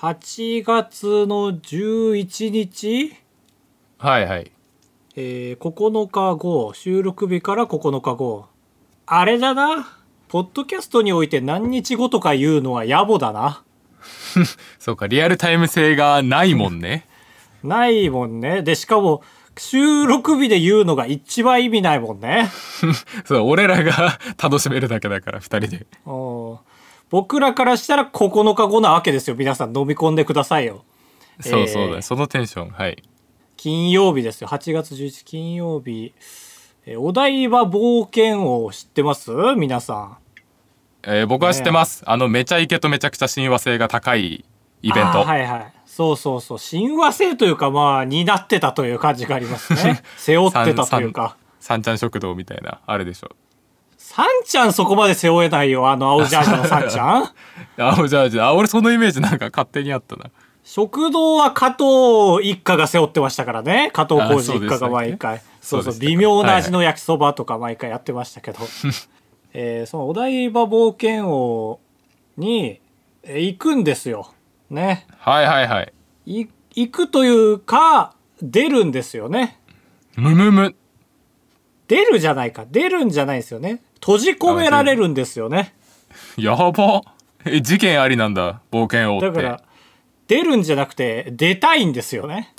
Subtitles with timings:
[0.00, 3.16] 8月の11日、
[3.96, 4.52] はいはい。
[5.16, 8.44] えー、9日後、収録日から9日後。
[9.06, 9.88] あれだな。
[10.28, 13.62] ポッドキャストにおいて何日後とか言うのは野暮だな。
[14.78, 17.06] そうか、リアルタイム性がないもんね。
[17.64, 18.60] ないもんね。
[18.60, 19.22] で、しかも、
[19.56, 22.50] 収録日で言うのが一番意味ないもんね。
[23.24, 25.86] そう、俺らが楽しめるだけだから、二人で。
[26.04, 26.58] うん
[27.10, 29.36] 僕らからしたら9日後なわけですよ。
[29.36, 30.84] 皆さん飲み込んでくださいよ。
[31.40, 32.70] そうそうだ、えーそのテンション。
[32.70, 33.02] はい。
[33.56, 34.48] 金曜日ですよ。
[34.48, 36.12] 8月11金曜日。
[36.86, 39.30] えーお台場冒険王知ってます？
[39.56, 40.16] 皆さん。
[41.04, 42.02] えー僕は知ってます。
[42.06, 44.44] あの、めちゃイケとめちゃくちゃ親和性が高い
[44.82, 45.24] イベント。
[45.24, 45.72] はいはい。
[45.86, 46.58] そうそうそう。
[46.58, 50.02] 親和性というか、まあ、担ってたという感じがありますね。
[50.18, 51.36] 背負ってたというか。
[51.60, 53.30] 三ちゃん食堂みたいな、あれでしょ。
[54.08, 55.90] サンちゃんそこまで背負えないよ。
[55.90, 57.24] あの青ジャージのサンちゃん。
[57.76, 60.30] あ、じゃあ、じゃあ、俺そのイメージなんか勝手にあったな。
[60.62, 63.90] 食堂は加藤一家が背負ってましたからね。
[63.92, 65.42] 加藤浩次一家が毎回。
[65.60, 68.60] そうそう微妙な味の焼きそばとか毎回やってましたけど。
[69.52, 71.80] えーそのお台場冒険王
[72.36, 72.80] に、
[73.24, 74.30] えー行くんですよ。
[74.70, 75.08] ね。
[75.18, 75.92] はいはいはい。
[76.26, 79.58] い行くというか、出るんですよね。
[80.14, 80.76] むむむ。
[81.88, 82.66] 出るじゃないか。
[82.70, 83.82] 出るんじゃないですよね。
[84.06, 85.74] 閉じ込められるんですよね。
[86.36, 87.02] やば。
[87.44, 89.26] え、事件ありなんだ、冒険王って。
[89.26, 89.62] だから、
[90.28, 92.54] 出るんじゃなくて、出たいんですよね。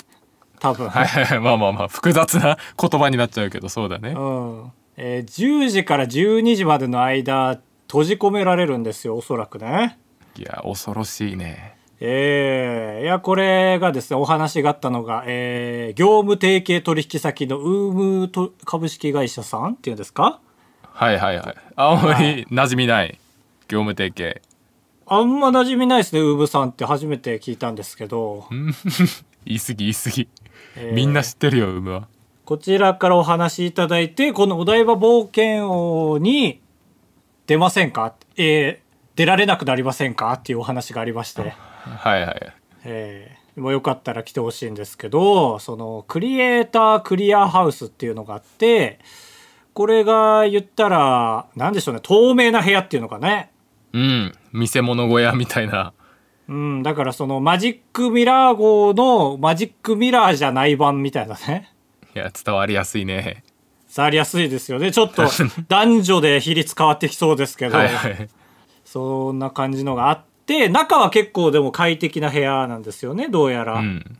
[0.60, 0.90] 多分。
[0.90, 1.40] はいはいはい。
[1.40, 4.10] まあまあまあ、複雑な言葉になっちゃうけど、そうだね。
[4.10, 4.72] うん。
[4.98, 9.98] えー10時から12時までの間、閉じ込められるんですよ、おそらくね。
[10.36, 11.76] いや、恐ろしいね。
[12.00, 20.42] えー、いや、これがですね、お話があったのが、えー、業務提携取引先のウームと株式会社さんっていうんですか
[20.98, 21.54] はいはいはい。
[21.76, 23.18] あんまり馴染みない。
[23.68, 24.42] 業務提携。
[25.06, 28.46] あんま馴染みないですね、ウームさんって初めて聞いたんですけど、
[29.46, 30.28] 言い過ぎ言い過ぎ。
[30.76, 32.08] えーみんな知ってるよ、有無は。
[32.44, 36.60] こちらからお話しいただいて、このお台場冒険王に
[37.46, 38.14] 出ませんか？
[38.36, 40.32] えー出られなくなりませんか？
[40.34, 41.42] っていうお話がありまして。
[41.84, 42.52] はいはい。
[42.84, 49.00] えーもうよかったら来てほしいんですけどそのクリエイタークリアハウスっていうのがあって
[49.78, 53.52] これが言ったら何でしょうね透明な部屋っていうのかね
[53.92, 54.34] うん。
[54.52, 55.92] 見せ物小屋みたいな。
[56.48, 61.72] うんだからそのマジックミラー号のマジックミラーじゃない版みたいなね
[62.12, 63.44] いや、伝わりやすいね。
[63.86, 65.22] 触りやすいですよねちょっと
[65.68, 68.28] 男女で比率変わってきそうですけど、はいはい。
[68.84, 73.74] そんな感じのがあって中は結構でも快適な部屋なんですよねどうやら。
[73.74, 74.18] うん。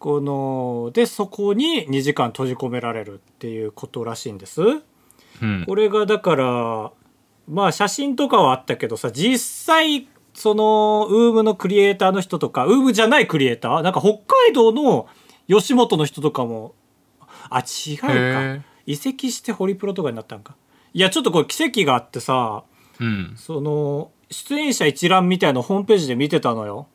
[0.00, 4.82] このでそこに2時間閉じ込められるっていうことらしいんです
[5.42, 5.64] うん。
[5.66, 6.92] これがだから
[7.48, 15.08] まあ写真とかはあったけどさ実際そのウームのクリエイターの人とかウームじゃないクリエイターなんか北海道の
[15.48, 16.74] 吉本の人とかも
[17.48, 20.56] あ違うかへ移籍してホリプロとかになったんか
[20.92, 22.64] いやちょっとこれ奇跡があってさ
[23.00, 23.34] うん。
[23.36, 26.88] その出演者一覧みたいのホームページで見てたのよ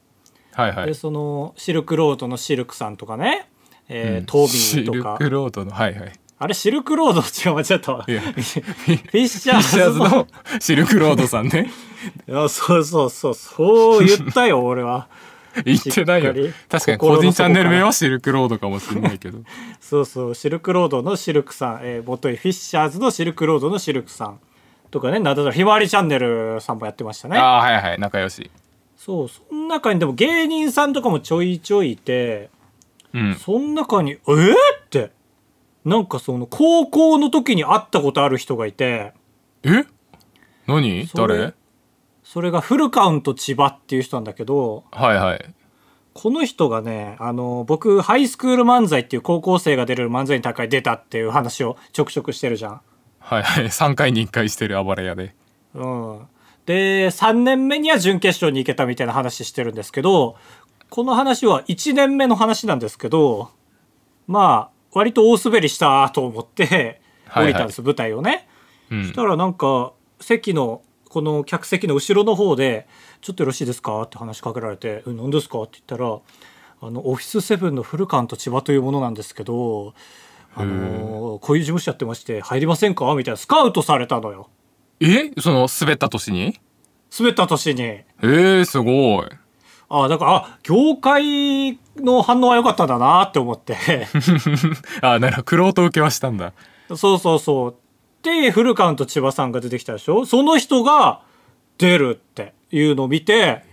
[0.55, 0.95] ではいはい。
[0.95, 3.49] そのシルクロードのシルクさんとかね、
[3.87, 6.13] えーうんトビシルーとかクロードの、はいはい。
[6.43, 10.27] あれシルクロード違う間違ったわ フィッシャーズの
[10.59, 11.69] シルクロードさんね。
[12.27, 15.07] いやそうそうそうそう言ったよ俺は
[15.63, 16.33] 言ってないよ。
[16.67, 19.37] 確かに個人チャンネル名底はシルクロードかもしれないけど。
[19.79, 24.39] そうそうシルクロードのシルクさん、えー、元井フィッシャーズのシルクロードのシルクさん
[24.89, 27.99] とかねなだひまわりチャンネルさんもやってましたねああ、はいはい。
[27.99, 28.49] 仲良し。
[28.97, 32.49] そうその中にでも芸人さんとかもちょいちょいいて
[33.13, 33.35] うん。
[33.35, 34.55] その中に「えー?」
[35.83, 39.13] なんかその高校の時に会ったことある人がいて
[39.63, 39.85] え？
[40.67, 41.07] 何？
[41.07, 41.53] それ誰？
[42.23, 45.53] それがフルカウント千葉っていう人なんだけどはいはい。
[46.13, 52.81] この人がねあの僕ハイスクール漫才っていう高校生が出れる漫才大会出たっていう話をちょくちょくしてるじゃん。
[53.19, 53.65] はいはい。
[53.65, 55.33] 3回に1回してる暴れ屋で。
[55.73, 56.27] うん、
[56.65, 60.35] で3年目には準決勝に行けたみたいな話してるんですけど
[60.89, 63.51] この話は1年目の話なんですけど
[64.27, 68.47] まあ割と大滑りしたと思ってはいはい降りたんです、舞台をね。
[68.91, 72.87] うんそしたらなんか席のこの客席の後ろの方で
[73.21, 76.19] 「ちょっとよろしいですか?」って話しかけられて「え何ですか?」って言ったら
[76.87, 79.93] 「あのオフィスセブンのフルカンと千葉というものなんですけど、
[80.55, 84.49] あのこういう事務所やってまして入りませんか?」みたいなスカウトされたのよ
[84.99, 85.31] え？
[85.39, 86.59] その滑った年に？
[87.17, 87.81] 滑った年に。
[87.81, 89.25] えー、すごい。
[89.93, 93.75] あだからあ業界の反応は良かったんだなって思って
[95.01, 95.43] あ、なるほど。
[95.43, 96.53] ク受けはしたんだ。
[96.95, 97.75] そうそうそう
[98.23, 100.25] でフルカウント千葉さんが出てきたでしょ？
[100.25, 101.21] その人が
[101.77, 103.63] 出るっていうのを見て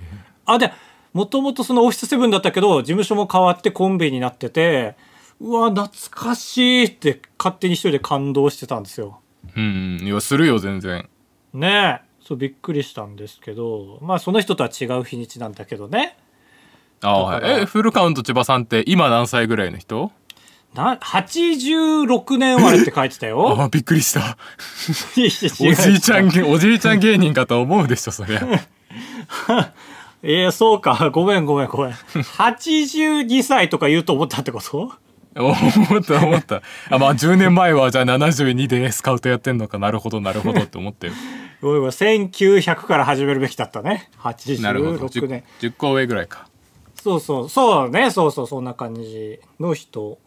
[0.46, 0.72] あで
[1.12, 4.94] もともとそのオフィスセブンだったけど、事務所も変わってコンビになってて、
[5.40, 9.20] うわ、懐かしいって勝手に一人で感動してたんですよ。
[9.56, 11.08] うんいやするよ全然
[11.54, 12.07] ねえ。
[12.28, 16.14] そう、びっくりしたんですけど、まあその人とは違う日にちなんだけどね。
[17.00, 20.12] あはいえフルカウント千葉さんって今何歳ぐらいの人？
[20.74, 23.56] な、86年生まれって書いてたよ。
[23.58, 24.36] あびっくりした
[25.16, 28.42] おじいちゃんげおじいちゃん芸人かと思うでしょそりゃ
[30.22, 31.08] いや、そうか。
[31.10, 31.92] ごめんごめんごめん。
[31.92, 34.92] 82歳とか言うと思ったってこと？
[35.44, 41.12] 思った思ったあまあ10年前はじゃあ72でスカウトやってんのかなるほどなるほどって思ったよ
[41.60, 41.90] ごめんごめん。
[41.92, 44.10] 1900から始めるべきだったね。
[44.60, 46.48] なるほど86年 10, 10個上ぐらいか
[46.94, 48.10] そうそう、そうね。
[48.10, 50.18] そうそう、そんな感じの人。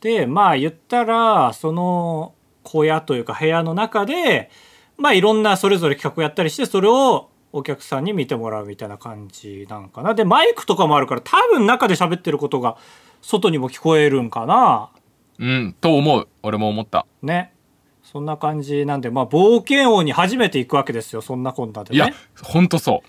[0.00, 4.50] で、まあ言ったら、その小屋というか部屋の中で、
[4.96, 10.14] まあいろんなそれぞれ企画やったりして、それをお客さんに見てもらうみたいな感じなんかな。
[10.14, 12.76] で、マイクとかもあるから、多分中で喋ってることが
[13.22, 14.90] 外にも聞こえるんかな？
[15.38, 17.52] うんと思う俺も思ったね。
[18.02, 21.22] そんな感じなんで、まあ冒険王に初めて行くわけですよ。
[21.22, 22.14] そんなこんなでいやね。
[22.42, 23.02] ほんとそ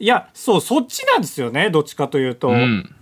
[0.00, 1.70] いや、そう、そっちなんですよね。
[1.70, 2.48] どっちかというと。
[2.48, 2.94] ううん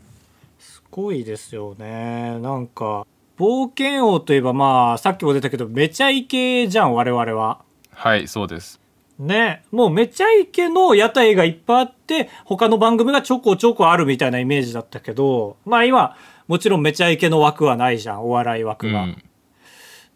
[0.59, 2.39] すごいですよね。
[2.41, 3.07] なんか、
[3.39, 7.61] 冒険王といえばまあ、さっきも出たけど、めちゃイケじゃん、我々は。
[7.93, 8.81] はいそうです
[9.19, 9.63] ね。
[9.71, 16.17] もうめちゃイケの屋台がいっぱいあって、他の番組がちょこちょこあるみたいなイメージだったけど、まあ今、
[16.48, 19.02] もちろんめちゃイケの枠はないじゃん、お笑い枠が。
[19.02, 19.22] うん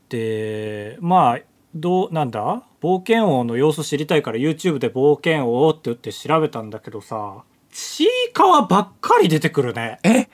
[0.09, 1.41] で、まあ、
[1.73, 2.65] どう、なんだ？
[2.83, 10.01] 冒険王の様子知りたいから YouTube で冒険王って打って調べたんだけどさ、ちいかわばっかり出てくるね。
[10.03, 10.29] え？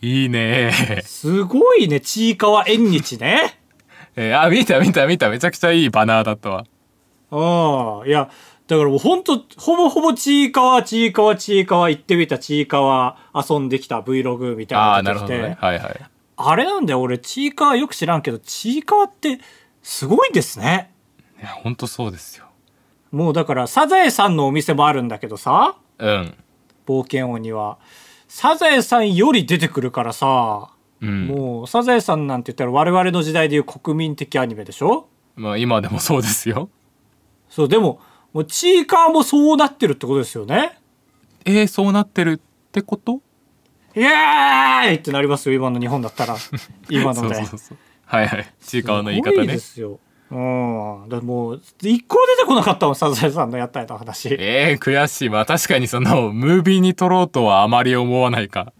[0.00, 3.60] いいねすごいね、ちいかわ縁日ね。
[4.16, 6.64] えーあ見た見た見ためちゃくちゃいいバナーだったわ
[7.30, 8.30] ああ、いや、
[8.70, 15.74] だからもうほんと、ほぼほぼちいかわ、ちいかわ、ちいかわ行ってみた、ちいかわ遊んできた Vlog みたいああなの出てきて、なるほどね。
[15.74, 16.10] はいはい。
[16.36, 19.40] あれなんだよ、俺、ちいかわよく知らんけど、ちいかわって
[19.82, 20.92] すごいですね。
[21.40, 22.44] いやほんとそうですよ。
[23.10, 26.34] もうだから、サザエさんのお店もあるんだけどさ、うん。
[26.86, 27.78] 冒険王には。
[28.28, 30.70] サザエさんより出てくるからさ、
[31.00, 31.26] うん。
[31.26, 35.08] もう、サザエさんなんて言ったら我々の時代でいう国民的アニメでしょ。
[35.34, 36.68] まあ今でもそうですよ。
[37.48, 38.00] そう、でも、
[38.32, 40.78] もう、ちいかわもそうなってるってことですよね？
[41.44, 43.20] えー、そうなってるってこと？
[43.96, 46.36] イエーイってなりますよ、今の日本だったら。
[46.88, 47.34] 今ので。
[47.34, 50.00] そうそうそうはいはいちいかわの言いすごい方ねですよ。
[50.30, 51.08] うん。
[51.08, 54.28] だもう、一個出てこなかったもん、サザエさんのやったやの話。
[54.38, 58.72] えー、悔しいまあ確かにそのムービーに撮ろうとはあまり思わないか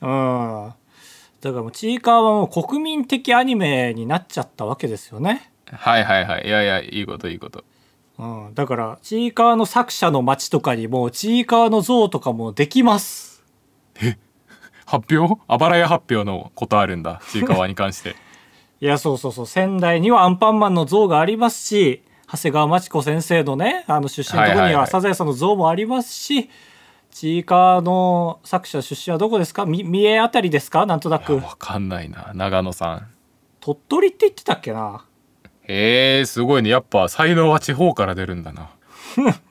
[0.00, 0.08] うん。
[0.08, 5.50] だからもう、ちいかわはもう国民的アニメになっちゃったわけですよね。
[5.70, 7.64] はいはいはいいやいやいいこといいこと
[8.18, 8.54] うん。
[8.54, 13.44] だから、ちいかわの作者の街とかにも、ちいかわの像とかもできます。
[14.86, 15.40] 発表？
[15.46, 17.20] あばらや発表のことあるんだ。
[17.30, 18.16] ちいかわに関して。
[18.80, 19.46] いや、そうそうそう。
[19.46, 26.48] 仙台にはアンパンマンの像がありますし、長谷川町子先生のね、あの出身のところにはサザエさんの像もありますし、
[27.10, 29.66] ちいかわの作者出身はどこですか？
[29.66, 30.86] み三重あたりですか？
[30.86, 31.34] なんとないく。
[31.34, 32.32] やわかんないな。
[32.34, 33.08] 長野さん。
[33.60, 35.04] 鳥取って言ってたっけな？
[35.68, 38.70] へえすごいねやっぱ才能は地方から出るんだな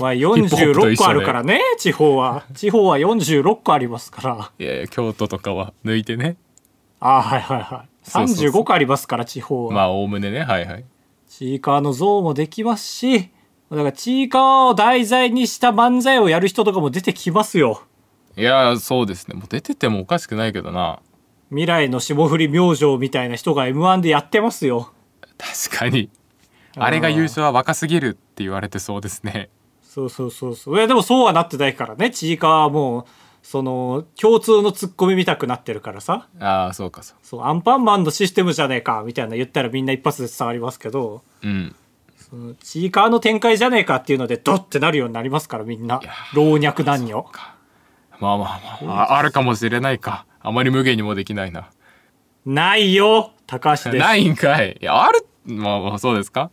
[0.00, 2.44] まあヒップホップと46一緒で個あるからね、地方は。
[2.54, 4.52] 地方は46個ありますから。
[4.58, 6.36] いやいや京都とかは抜いてね
[7.00, 7.88] ああ、はいはいはい。
[8.08, 9.74] そうそうそう35個ありますから、地方は。
[9.74, 10.84] まあおおむねねはいはい
[11.28, 13.30] ちいかわの像もできますし、
[13.70, 17.82] だからちいかわを題材にした漫才をやる人とかも出てきますよ。
[18.36, 21.00] いやそうですねもう出ててもおかしくないけどな
[21.50, 24.92] 未来の霜降り明星みたいな人が M1 でやってますよ。
[25.68, 26.10] 確かに
[26.76, 29.50] あれが優勝は若すぎるって言われてそうですね
[29.92, 30.76] そうそうそうそう。
[30.76, 32.10] いやでもそうはなってないからね。
[32.10, 33.04] ちいかわはもう、
[33.42, 36.28] その、共通のツッコミ見たくなってるからさ。
[36.40, 41.76] ああそうかそうそう、アンパンマンのシステムじゃねえか、みたいな言ったらみんな一発で伝わりますけど、うん
[42.16, 46.00] そのちいかわの展開じゃねえかっていうので、ドッてなるようになりますから、みんな。
[46.32, 47.26] 老若男女。
[48.18, 51.70] まあまあまあああるかもしれないかあまり無限にもできないな
[52.46, 54.00] ないよ高橋です。
[54.00, 56.50] ないんかいいやあるまあまあそうですか？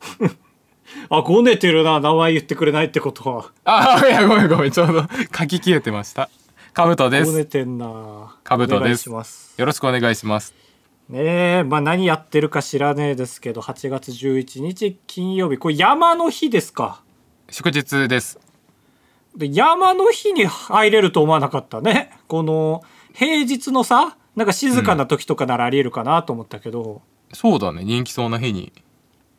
[1.08, 3.50] あ、ごねてるな、名前言ってくれないってことは。
[3.64, 5.02] あいやごめんごめんちょうど
[5.36, 6.28] 書き消えてました
[6.74, 8.36] かぶとでごねすてんな。
[8.44, 9.08] かぶとです。
[9.08, 10.54] よろしくお願いします
[11.08, 11.18] ね
[11.58, 17.02] え、まあ何やってるか知らねえですけど、8月11日金曜日、これ山の日ですか？
[17.50, 18.38] 祝日です
[19.36, 22.10] で山の日に入れると思わなかったね。
[22.28, 22.82] この
[23.14, 27.02] 平日のさ、なんか静かな時とかならありえるかなと思ったけど、
[27.32, 27.84] そうだね。
[27.84, 28.72] 人気そうな日に。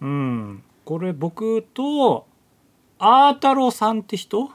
[0.02, 0.64] うん。
[0.86, 2.28] これ僕と、
[3.00, 4.50] アー太郎さんって人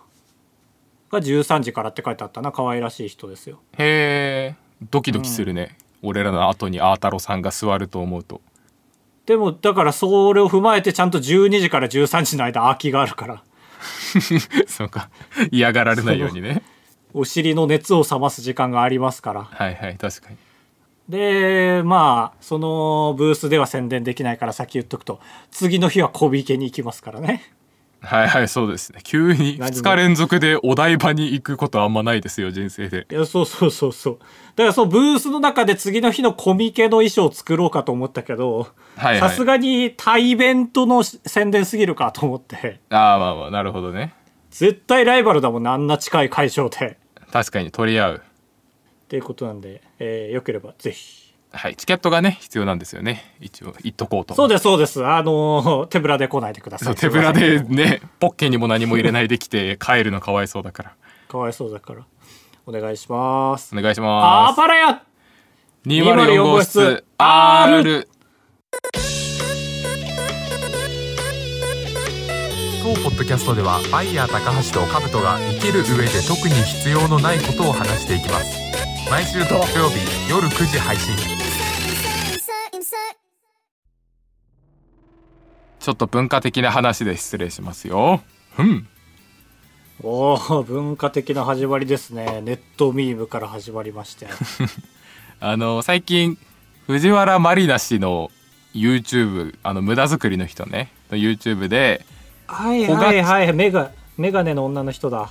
[1.11, 2.53] が13時からって書いてあったな。
[2.53, 3.61] 可愛らしい人ですよ。
[3.79, 4.57] へえ。
[4.91, 8.41] ドキドキするね、俺らの後にアータロさんが座ると思うと。
[9.27, 13.43] でもだからそれを踏まえてちゃんと12時から13時の間空きがあるから。
[14.67, 15.11] そうか。
[15.51, 16.63] 嫌がられないようにね。
[17.13, 19.45] お尻の熱を冷ます時間がありますから。
[19.45, 20.37] はいはい確かに
[21.09, 27.43] でまあそのブースでは宣伝できないから先言っとくと次の日は小池に行きますからね。
[28.01, 29.01] はいはいそうですね。
[29.03, 33.07] 急に2日連続でお台場に行くことあんまないですよ人生で。
[33.11, 34.19] いやそうそうそうそう。
[34.55, 42.81] だからそのブースの中で次の日のコミケの衣装を作ろうかと思ったけどさすがに対イベントの宣伝すぎるかと思って。
[42.91, 44.15] ああまあまあなるほどね。
[44.51, 46.99] 絶対ライバルだもんねあんな近い会場で。
[47.33, 48.23] 確かに取り合う。
[49.05, 51.35] っていうことなんで、えーよければぜひ。
[51.51, 53.35] はいチケットがね必要なんですよね。
[53.41, 54.35] 一応言っとこうと。
[54.35, 55.05] そうですそうです。
[55.05, 60.93] あのー 手ぶらで来ないでくださそいう手ぶらでねポッケにも何も入れないできて 帰るのかわいそうだから。
[61.29, 62.01] かわいそうだから。
[62.67, 63.75] お願いします。
[63.77, 64.53] お願いしあます。
[64.53, 65.03] ーパラヤ。
[65.87, 68.09] 204号室 R
[72.83, 78.68] 当ポッドキャストではバイヤー高橋とカブトが生きる上で特に必要のないことを話していきます
[79.11, 81.15] 毎週土曜日夜9時配信.
[85.81, 88.21] ちょっと文化的な話で失礼しますよ。
[88.59, 88.87] うん。
[90.03, 92.43] おお文化的な始まりですね。
[92.43, 94.27] ネットミームから始まりまして。
[95.41, 96.37] あの最近
[96.87, 98.31] 藤原まりな氏の
[98.75, 100.93] YouTube あの無駄作りの人ね。
[101.11, 102.05] の YouTube で
[102.47, 103.53] はい小はいはい。
[103.55, 105.31] メガメガネの女の人だ。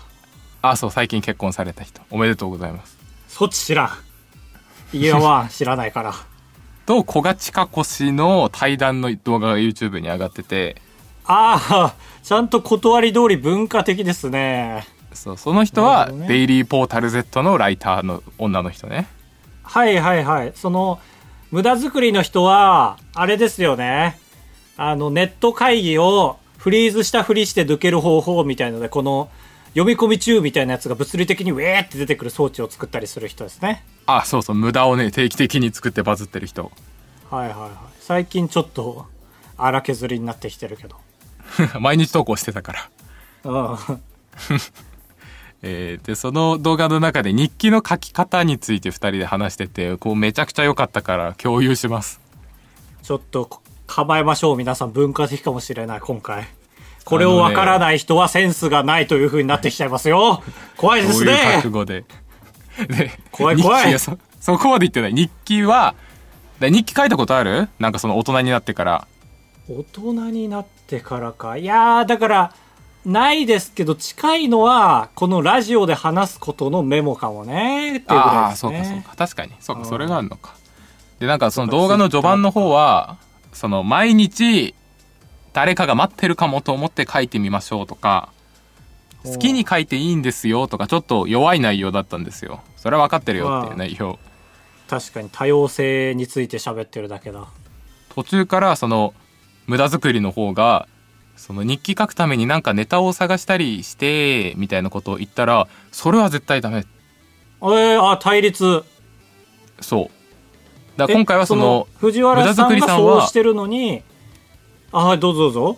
[0.63, 2.01] あそう最近結婚された人。
[2.09, 2.96] おめでとうございます
[3.37, 4.97] そっち知らん。
[4.97, 6.15] イヤワン知らないから。
[6.87, 10.81] と古賀千佳子氏の対談の動画が YouTube に上がってて。
[11.25, 14.87] ああちゃんと断り通り文化的ですね。
[15.13, 16.27] そうその人はね。
[16.27, 19.07] デイリーポータル Z のライターの女の人ね。
[19.61, 20.53] はいはいはい。
[20.55, 20.99] その
[21.51, 24.17] 無駄作りの人はあれですよね。
[24.77, 29.29] あのネット会議をフリーズしたふりして抜ける方法みたいのでこの
[29.77, 33.85] 読み込み中みたいなやつが物理的にウェーって出てくる装置を作ったりする人ですね。
[34.07, 34.55] あそうそう。
[34.55, 36.71] 無駄をね定期的に作ってバズってる人。
[37.29, 37.71] はいはいはい。
[37.99, 39.05] 最近ちょっと
[39.55, 40.95] 荒削りになってきてるけど。
[41.79, 42.89] 毎日投稿してたから。
[43.43, 43.77] うん。
[45.61, 52.19] えーでその動画の中で日記の書き方について2人で話しててこうめちゃくちゃ良かったから共有します。
[53.03, 54.91] ちょっとこ構えましょう皆さん。
[54.91, 56.47] 文化的かもしれない今回
[57.07, 60.43] これをわからない人はセンスがないという風になってきちゃいますよ。
[60.75, 61.51] 怖いでそういうすね。
[61.55, 62.03] 覚悟で。
[62.89, 63.83] で怖い怖い。
[63.83, 65.13] 日記やそ そこまで言ってない。
[65.13, 65.95] 日記は
[66.59, 67.69] だ日記書いたことある？
[67.79, 69.07] なんかその大人になってから。
[69.69, 71.55] 大人になってからか。
[71.55, 72.53] いやーだから
[73.05, 77.99] ないですけど近いのはこのラジオで話すことのメモかもね。
[77.99, 78.83] っていうぐらいああですね。
[78.83, 79.15] そうかそうか。
[79.15, 79.51] 確かに。
[79.61, 79.87] そうかうん。
[79.87, 80.55] それがあるのか。
[81.19, 83.15] でなんかその動画の序盤の方は
[83.53, 84.75] その毎日
[85.57, 88.29] 誰かが待ってるかもと思って書いてみましょうとか
[89.25, 92.61] 好きに書いていいんですよとかちょっと弱い内容だったんですよ。
[92.75, 94.19] それは分かってるよっていう内容。
[94.87, 97.47] 確かに多様性について喋ってるだけだ。
[98.09, 99.15] 途中からその
[99.65, 100.87] 無駄作りの方が
[101.35, 106.85] その日記書くためになんかネタを探したりしてみたいなことを言ったらそれは絶対ダメ。
[107.61, 108.83] えー、あ対立。
[109.81, 110.11] そ
[110.95, 110.99] う。
[110.99, 114.03] だ今回はその藤原さん無駄作りがさんはそうしてるのに
[114.91, 115.77] あはいどうぞどうぞ。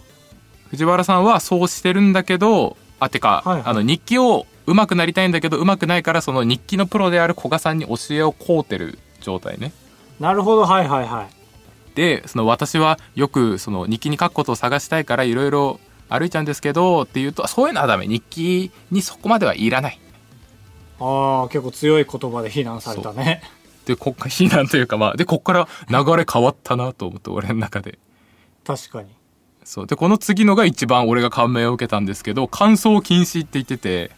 [0.69, 3.63] 藤原さんはそうしてるんだけどあてか、はいはい。
[3.65, 9.71] あの日記を上手くなりたいんだけど上手くないからその日記のプロである古賀さんに教えを請うてる状態ね。
[10.19, 10.65] なるほど。
[10.65, 11.95] はいはいはい。
[11.95, 19.99] でその私はよくその日記に書くことを探したいからいろいろ歩いちゃうんですけどっていうとそういうのはダメ日記にそこまではいらない。
[20.99, 23.41] ああ結構強い言葉で非難されたね。
[23.85, 27.97] でこっから非難というかまあでこっから流れ変わったなと思って俺の中で
[28.69, 29.09] 確かに。
[29.63, 29.87] そう。
[29.87, 34.11] でこの次のが一番俺が感銘を受けたんですけど乾燥禁止って言ってて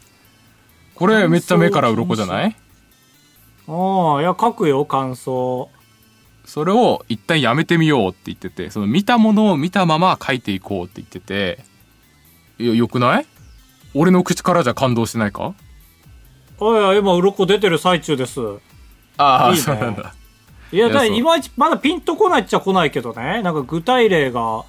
[0.93, 2.55] これめっちゃ目から鱗じゃない？
[3.69, 5.69] ああいや書くよ感想
[6.43, 11.63] それを一旦やめてみようって言っててその見たものを見たまま書いていこうって言ってて
[12.59, 13.25] いやよくない？
[13.93, 15.53] 俺の口からじゃ感動してないか？
[16.59, 18.41] あいや今鱗出てる最中です。
[19.17, 19.61] ああいいね。
[19.61, 20.13] そうなんだ
[20.71, 23.41] いやいまいちまだピンとこないっちゃ来ないけどね。
[23.41, 24.63] なんか具体例が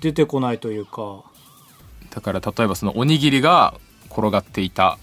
[0.00, 1.02] 出てこないというか。
[1.02, 1.22] は
[2.10, 3.74] だから例えばそのおにぎりが
[4.10, 4.98] 転がっていた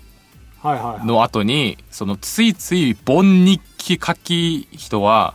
[0.63, 1.07] いはいはい。
[1.07, 5.33] の後にそのついつい本日記書き人は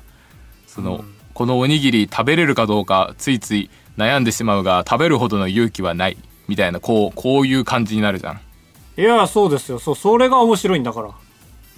[0.69, 1.15] その、うん。
[1.35, 8.41] このおにぎり食べれるかどうかついつい悩んでしまうが食べるほどの勇気はないみたいなこうこういう感じになるじゃん。
[8.97, 9.81] いやそうですよ。
[9.81, 11.09] そうそれが面白いんだから。
[11.09, 11.15] は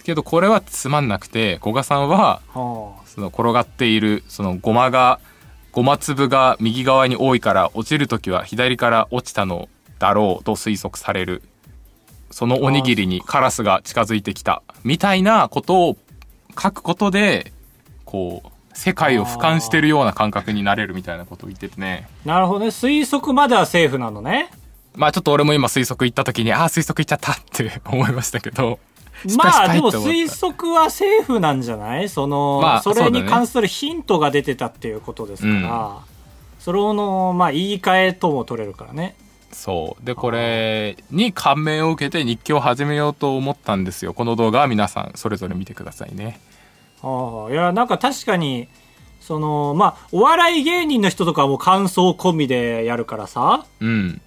[0.07, 3.03] けどこれはつまんなくて古賀さんはあ。
[3.07, 5.19] その転がっているそのごまが
[5.73, 11.43] ごま粒が右側に多いから落ちる時は左から落ちたのだろうと推測される。
[12.31, 14.63] そのおにぎりにカラスが近づいてきた。
[14.85, 15.97] みたいなことを
[16.61, 17.53] 書くことで
[18.05, 18.49] こう
[18.79, 22.09] 世界を俯瞰してるような感覚になれるみたいなことを言っててね。
[22.25, 22.67] なるほどね。
[22.67, 24.51] 推測まではセーフなのね。
[24.95, 28.79] まあちょっと俺も今推測行った時にああ推測行っちゃったって思いましたけど
[29.37, 32.09] まあでも推測はセーフなんじゃない？
[32.09, 35.99] その、まあそれに関するヒントが出てたっていうことですから、
[36.59, 39.17] それの、まあ、言い換えとも取れるからね。
[39.53, 40.05] そう。
[40.05, 44.13] でこれに感銘を受けて日記を始めようと思ったんですよ。
[44.13, 46.41] この動画は皆さんそれぞれ見てくださいね。
[47.03, 48.69] ああいやなんか確かに
[49.21, 53.65] そのまあお笑い芸人の人とかはもう感想込みでやるからさ。
[53.81, 54.21] うん。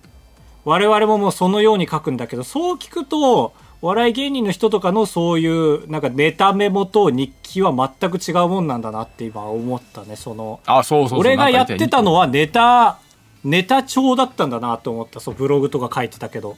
[0.65, 10.17] 我々ももうそのように書くんだけどそう聞くとお笑い芸人の人とかのそういうなんかネタメモと日記は全く違うもんなんだなって今思ったね。
[10.17, 11.19] そのあそうそうそう。
[11.19, 12.99] 俺がやってたのははネタ
[13.45, 15.21] ネタ帳だったんだなと思った。
[15.21, 16.57] そうブログとか書いてたけど。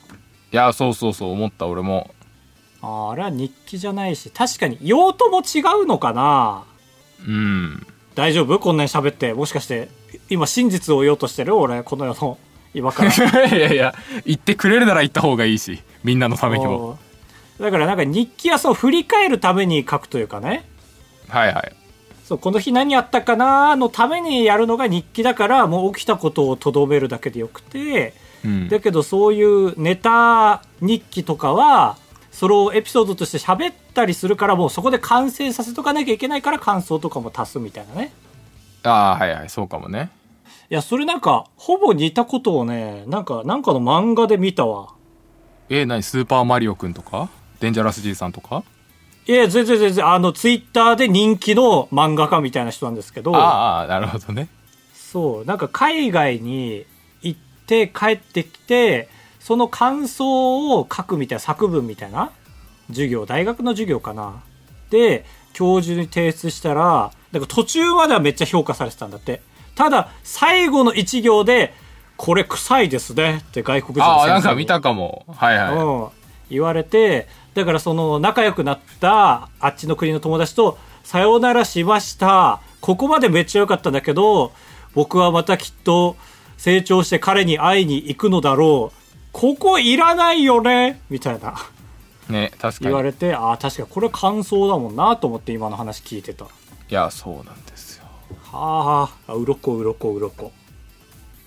[0.51, 2.10] いやそうそうそう思った俺も。
[2.82, 4.32] あーあれは日記じゃないし。
[4.32, 6.63] 確かに用途も違うのかな。
[7.28, 7.86] うん。
[8.16, 8.58] 大丈夫？
[8.58, 9.36] こんなに喋って。
[9.36, 9.90] もしかして
[10.30, 11.56] 今真実を言おうとしてる？
[11.56, 12.40] 俺この世の
[12.74, 13.12] 今から。
[13.46, 13.94] いやいや
[14.25, 15.84] 言ってくれるなら言った方がいいし。
[16.04, 16.98] みんなのためにも
[17.62, 20.68] だからなんか日記はそう振り返るために書くというかね。
[21.30, 21.74] はいはい。
[22.25, 28.13] そうこの日何やったかなのためにやるのが日記だからもう起きたことをとどめるだけでよくて。
[28.44, 28.70] うん。
[28.70, 31.98] だけどそういうネタ日記とかは
[32.32, 38.13] それをエピソードとして喋ったりするからもうそこで完成させとかなきゃいけないから感想とかも足すみたいなね。
[38.84, 40.10] ああはいはいそうかもね。
[40.72, 43.03] いやそれなんかほぼ似たことをね。
[43.06, 44.94] なんかなんかの漫画で見たわ。
[45.70, 46.01] え何？
[46.01, 47.30] スーパーマリオくんとか？
[47.62, 48.63] デンジャラス G さんとか？
[49.27, 53.36] いや全然全然あのツイッターで人気の漫画家みたいな人なんですけど。
[53.36, 54.50] ああなるほどね。
[54.93, 56.86] そうなんか海外に
[57.21, 62.32] 行って帰ってきてその感想を書くみたいな作文みたいな
[62.89, 64.41] 授業大学の授業かな。
[64.89, 69.41] で教授に提出したらなんか途中まではめっちゃ評価されてたんだって。
[69.76, 71.74] ただ最後の一行で
[72.17, 75.26] 「これ臭いですね」って外国人のああんか見たかも。
[75.30, 75.76] はいはい。
[75.76, 76.08] うん、
[76.50, 82.62] 言われてだからその仲良くなったあっちの国の友達と「さよならしました。
[82.80, 84.54] ここまでめっちゃ良かったんだけど
[84.96, 86.16] 僕はまたきっと
[86.58, 88.98] 成長して彼に会いに行くのだろう。
[89.32, 91.56] ここいらないよね」みたいな。
[92.30, 96.46] ね確か言わにれてああ確かにこれ感想だもんなと思って今の話聞いてた。
[96.46, 96.52] は
[96.90, 98.06] いやそうなんですよ。
[98.54, 100.52] ああうろこうろこうろこ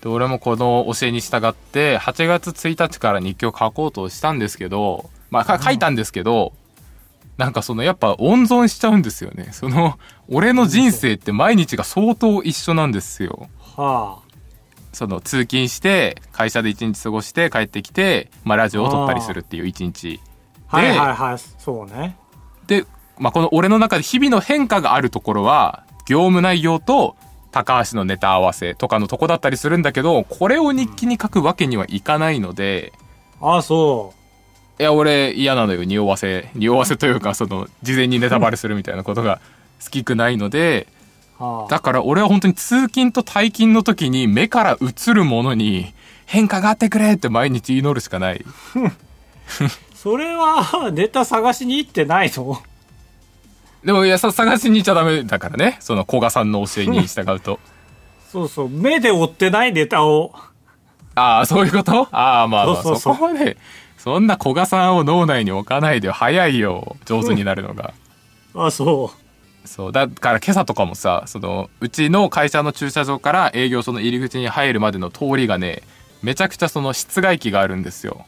[0.01, 6.53] で俺もこの教えに従って8月1日から日記を書こうとしたんですけどまあか書いたんですけど、
[7.37, 9.49] なんかそのやっぱ温存しちゃうんですよね。
[9.51, 13.49] その俺の人生って毎日が相当一緒なんですよ。
[13.75, 14.19] は
[14.93, 20.21] その通勤して会社で一日過ごして帰ってきて、まあ、ラジオを撮ったりするっていう一日。
[20.69, 21.37] あはいではいはい。
[21.37, 22.15] そうね。
[22.67, 22.85] で、
[23.19, 27.17] まあ、この俺の中で日々の変化があるところは業務内容と
[27.51, 32.93] 高橋のネタ合わせとかのとこだったりするんだけどこれを日記に書くわけにはいかないので、
[33.41, 34.13] ああそ
[34.79, 36.49] いや俺嫌なのよ匂わせ。
[36.55, 39.39] 匂わせというかその事前にネタバレするみたいなことが
[39.83, 40.87] 好きくないので
[41.39, 41.71] うはあ。
[41.71, 45.93] だから俺は本当に通勤と退勤の時に目から映るものに
[46.25, 48.43] 変化があってくれって毎日祈るしかない。
[49.95, 52.61] それはネタ探しに行ってないの
[53.83, 55.77] でもいやさ探しに行っちゃダメだからね。
[55.79, 57.59] その古賀さんの教えに従うと。
[58.31, 58.69] そうそう。
[58.69, 60.33] 目で追ってないネタを。
[61.15, 62.07] ああそういうこと？
[62.11, 63.13] ああまあまあそうそうそう。
[63.15, 63.55] そこまで
[64.05, 66.95] そんな古賀さんを脳内に置かないでよ早いよ。
[67.05, 67.95] 上手になるのが。
[68.53, 69.67] あそう。
[69.67, 69.91] そう。
[69.91, 75.81] だから今朝とかもさそのうちの会社の駐車場から営業所の入り口に入るまでの通りがね
[76.21, 78.27] めちゃくちゃその室外機があるんですよ。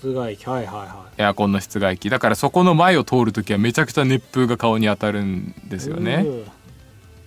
[0.00, 0.44] 室外機。
[0.46, 2.10] はいはいはエアコンの室外機。
[2.10, 6.16] だからそこの前を通る時はめちゃくちゃ熱風が顔に当たるんですいよね。
[6.16, 6.44] うん。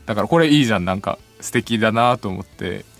[0.05, 0.85] だからこれいいじゃん。
[0.85, 2.85] なんか素敵だなと思って。
[2.85, 2.90] あ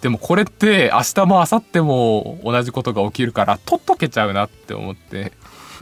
[0.00, 5.32] でもこれって明日も明後日も同じことが起きるから取っとけちゃうなって思って。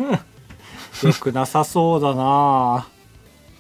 [0.00, 2.88] あよくなさそうだな。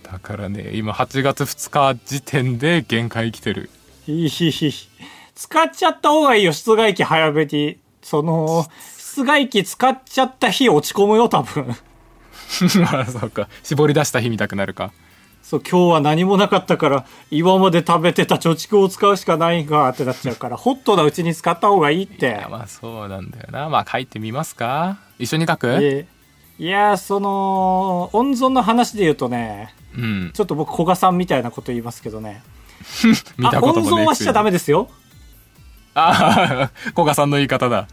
[0.02, 3.68] だからね今8月2日時点で限界来てる。
[4.06, 4.88] ひひひ
[5.34, 7.78] 使っちゃった方がいいよ室外機早めに。
[8.02, 11.76] その室外機使っちゃった日落ち込むよ多分。
[12.90, 13.48] あそうか。
[13.62, 14.92] 絞り出した日見たくなるか
[15.50, 22.28] そう今日は何もなかったから今まで食べてた貯蓄を使うしかないんかってなっちゃうからホットなうちに使った方がいいって。
[22.28, 23.68] いやまあそうなんだよな。
[23.68, 25.00] まあ書いてみますか。
[25.18, 26.06] 一緒に書く、え。
[26.60, 30.30] いやその温存の話で言うとねうん。
[30.34, 32.44] ちょっと僕古賀さんみたいなこと言いますけどね。
[33.36, 34.88] 見たこと温存はしちゃダメですよ。
[35.94, 37.88] ああ古賀さんの言い方だ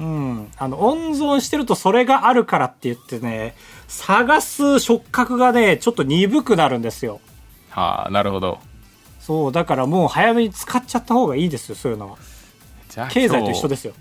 [0.00, 3.54] うん、あの温存してるとそれがあるからって言ってね
[3.86, 7.20] 探す触覚がねちょっと鈍くなるんですよ。
[7.68, 8.58] はあなるほど。
[9.20, 12.16] そうだからもう早めに使っちゃった方がいいですよそういうのは。
[12.88, 13.92] じゃあ経済と一緒でですよ。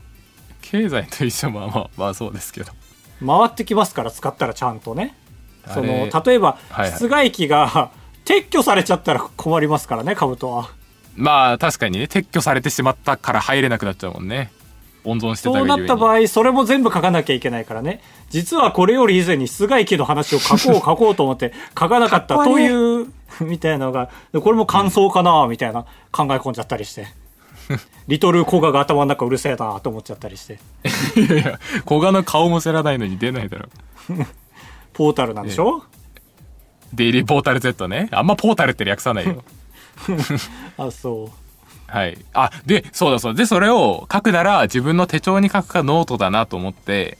[0.61, 2.71] 経済と一緒まあまあ まあそうですけど。
[3.25, 5.17] 回ってきますから使ったらちゃんとね。
[5.73, 6.91] その例えば、はいはい。
[6.93, 7.91] 室外機が
[8.23, 10.69] 撤去されちゃったら困りますからね兜は。
[11.15, 14.51] まあ確かにね撤去されてしまったから入れなくなっちゃうもんね
[15.09, 18.01] 温存してたそうなった場合それも全部書かなきゃいけないからね。
[18.29, 23.07] 実はこれより以前に室外機の話を書こう書こうと思って書かなかったという
[23.41, 27.07] みたいなのがでこれも感想かなみたいな考え込んじゃったりして。
[28.07, 30.59] リトルコガが頭の中うるせえなと思っちゃったりして。
[31.15, 33.69] いやいや古賀の顔も知らないのに出ないだろ。
[34.93, 35.83] ポータルなんでしょ、
[36.93, 38.09] デイリーポータル Z ね。
[38.11, 39.43] あんまポータルって略さないよ。
[40.77, 41.48] あそう
[41.91, 42.17] はい。
[42.33, 43.37] あでそうだそうだ。
[43.37, 47.17] でそれを書くなら自分の手帳に書くかノートだなと思って。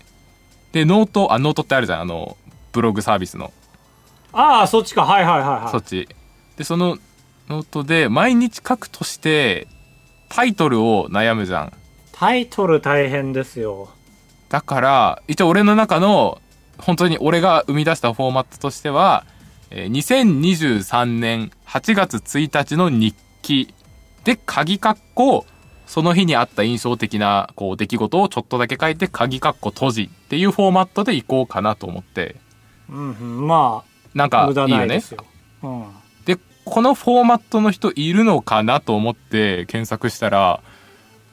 [0.71, 2.01] でノートあノートってあるじゃん。
[2.01, 2.37] あの
[2.71, 3.51] ブログサービスの。
[4.31, 5.05] ああそっちか。
[5.05, 5.71] はいはいはいはい。
[5.71, 6.07] そっち。
[6.57, 6.97] でその
[7.47, 9.67] ノートで毎日書くとして
[10.29, 11.73] タイトルを悩むじゃん。
[12.11, 13.89] タイトル大変ですよ。
[14.49, 16.41] だから一応俺の中の
[16.77, 19.25] 本当に俺が生み出したフォーマットとしては
[19.71, 23.73] えー2023年8月1日の日記
[24.23, 25.45] で鍵括弧
[25.89, 32.35] その日にあった印象的なこう出来事をちょっとだけ書いて鍵括弧閉じっていうフォーマットでいこうかなと思って。
[32.89, 35.01] うん、うん、まなんかいいよね。
[35.63, 35.85] うん。
[36.25, 40.61] でこのフォーマットの人いるのかなと思って検索したら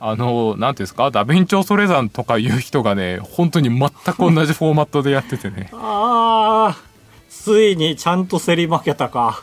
[0.00, 5.68] あの何ていうんですかダヴィンチョ・ソレザンとかいう人がね本当に全く同じフォーマットでやっててね。
[5.76, 6.76] ああ
[7.28, 9.42] ついにちゃんと競り負けたか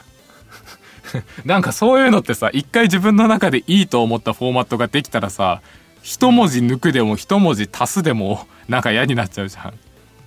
[1.45, 5.61] なんかそういうのってさ一回自分の中でいいと思ったフォーマットができたらさ
[6.01, 9.73] 一文字抜くでも一文字足すでもなんか嫌になっちゃうじゃん。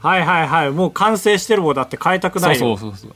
[0.00, 0.70] はいはいはい。
[0.70, 3.14] もう完成してるもんだって変えたくなそうそうそうそう。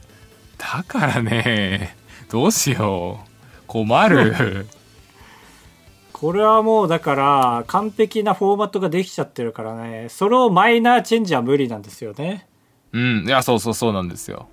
[0.58, 1.96] だからね
[2.30, 3.30] どうしよう。
[3.66, 4.66] 困る。
[6.12, 10.08] これはもうだから完璧なフォーマットができちゃってるからね。
[10.10, 12.46] それをマイナーチェンジは無理なんですよね。
[12.92, 13.24] うん。
[13.26, 14.48] いやそうそうそうなんですよ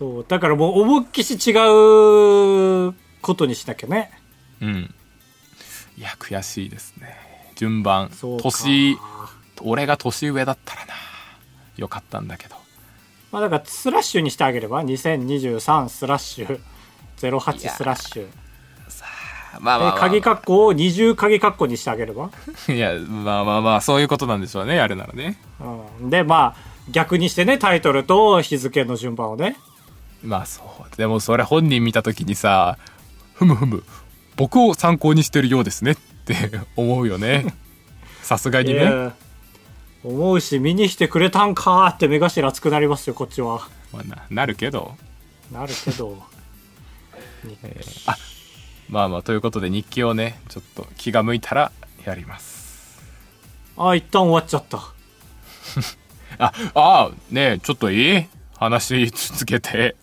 [0.00, 0.24] そう。
[0.26, 1.52] だからもう思いっきし違
[2.88, 4.10] うことにしなきゃね。
[4.62, 4.94] うん。
[5.98, 7.14] いや悔しいですね。
[7.54, 8.10] 順番。
[8.40, 8.96] 年
[9.60, 10.94] 俺が年上だったらな。
[11.76, 12.56] よかったんだけど。
[13.30, 16.60] まあだからスラッシュにしてあげれば2023スラッシュ
[17.20, 18.28] 08スラッシュ。
[19.60, 22.30] まあで鍵括弧を二重鍵括弧にしてあげれば、
[22.72, 25.38] いやまあまあまあそういうことなんでしょうねやるならね。
[26.00, 29.56] うん、でまあ逆にしてねタイトルと日付の順番をね
[30.22, 30.96] まあそう。
[30.96, 32.78] でもそれ本人見た時にさ
[33.34, 33.84] ふむふむ
[34.36, 36.36] 僕を参考にしてるようですねって
[36.76, 37.54] 思うよね。
[38.22, 39.10] さすがにね、
[40.04, 43.66] 思うし見に来てくれたんかって目頭熱くなりますよこっちは。
[43.92, 44.94] まあ、ななるけど。
[45.50, 46.22] なるけど。
[48.06, 48.16] あ
[48.88, 51.72] まあまあということで日記をねちょっと気が向いたら
[52.04, 53.00] やります。
[53.76, 54.78] あ一旦終わっちゃった。
[56.38, 58.26] ああねえちょっといい？
[58.56, 59.96] 話続けて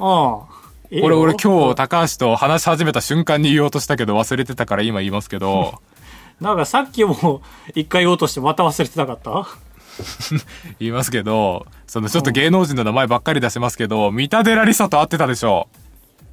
[0.00, 0.60] ああ。
[1.02, 5.80] 俺俺今日高橋と話し始めた瞬間に言おうとしたけど忘れてたから今言いますけど。
[6.40, 7.42] なんかさっきも
[7.74, 9.46] 一回言おうとしてまた忘れてなかった？
[10.80, 15.68] 言いますけどそのちょっと芸能人の名前ばっかり出しますけど三田寺理沙と会ってたでしょ。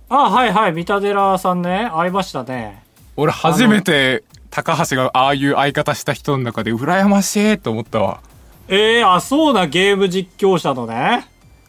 [0.10, 0.74] あはいはい。
[0.74, 1.90] 三田寺さんね。
[1.94, 2.82] 会いましたね。
[3.18, 8.22] 俺初めて高橋がああいう相方した人の中で羨ましいと思ったわ。
[8.70, 11.28] えー、あそうなゲーム実況者のね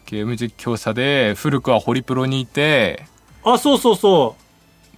[0.08, 3.04] ゲーム実況者で古くはホリプロにいて
[3.44, 4.36] あそうそうそ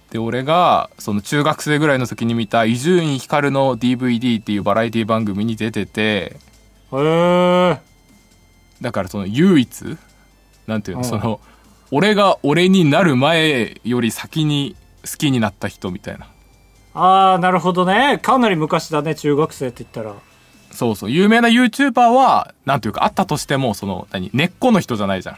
[0.09, 6.37] で俺がその中学生ぐらいの時に見た伊集院光の DVD っていうバラエティ番組に出てて
[6.93, 7.81] うへえ
[8.79, 9.97] だからその唯一
[10.65, 11.41] なんていうの、うんその
[11.93, 16.29] 俺が俺になる前より先に好きになった人みたいな
[16.93, 20.15] ああなるほどねかなり昔だね中学生って言ったら
[20.71, 21.11] そうそう。
[21.11, 24.29] 有名な YouTuber はなんていうかあったとしてもその何？
[24.33, 25.37] 根っこの人じゃないじゃん。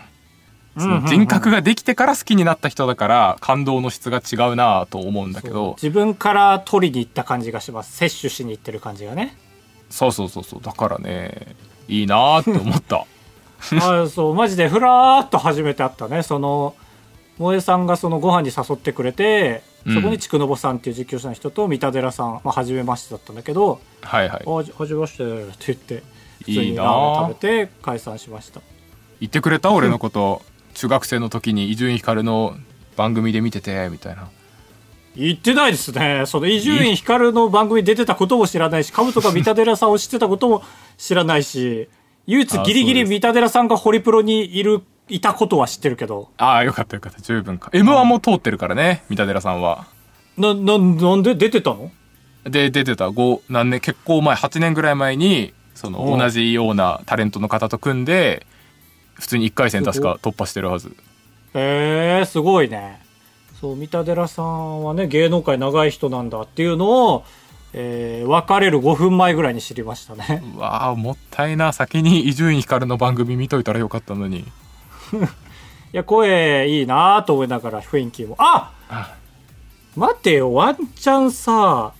[0.78, 5.76] その人格ができてから好きになった人だから感動の質が違うなと思うんだけど。
[5.82, 7.96] 自分から取りに行った感じがします。
[7.96, 9.38] 摂取しに行ってる感じがね。
[9.90, 10.62] そうそうそうそう。
[10.62, 11.56] だからね
[11.88, 13.06] いいなって思った。
[13.80, 14.34] あそう。
[14.34, 16.24] マジでふらーっと初めて会ったね。
[16.24, 16.74] その
[17.38, 19.96] 萌えさんがそのご飯に誘ってくれてうん。
[19.96, 26.04] そこに筑信さんっていう実況者の人と三田寺さん、まあ、初めましてだったんだけどはいはい「あはじめまして」って言って
[26.40, 28.62] 普通にラーメンあ食べて解散しました。
[29.20, 30.42] 言ってくれた俺のこと
[30.74, 32.56] 中学生の時に伊集院光の
[32.96, 34.30] 番組で見ててみたいな。
[35.16, 36.24] 言ってないですね。
[36.26, 40.64] その伊集院光の番組に出てたことも知らないし カブとか三田寺さんを知ってたことも
[40.98, 41.88] 知らないし
[42.26, 46.30] 唯一ギリギリ三田寺さんがホリプロにいるいたことは知ってるけど。
[46.38, 47.22] ああよかったよかった。
[47.22, 47.70] 十分か。
[47.74, 49.86] m 1も通ってるからね三田寺さんは。
[50.38, 51.36] なななんで？
[51.36, 51.92] 出てたの？
[52.46, 53.10] で出てた。
[53.10, 53.80] 5何年？
[53.80, 56.20] 結構前8年ぐらい前にそのうん。
[56.20, 58.46] 同じようなタレントの方と組んで
[59.16, 60.96] 普通に1回戦確か突破してるはず。
[61.54, 63.02] へえすごいね。
[63.62, 67.24] そう三田寺さんはね芸能界長い人なんだっていうのを、
[67.74, 70.44] えー別れる5分前ぐらいに知りましたね。
[70.56, 71.74] うわあもったいな。
[71.74, 74.46] 先に伊集院光の番組見といたらよかったのに
[75.94, 78.36] いや声いいなと思いながら雰囲気も。
[78.40, 79.16] ああ。
[79.96, 81.94] 待てよワンチャンさ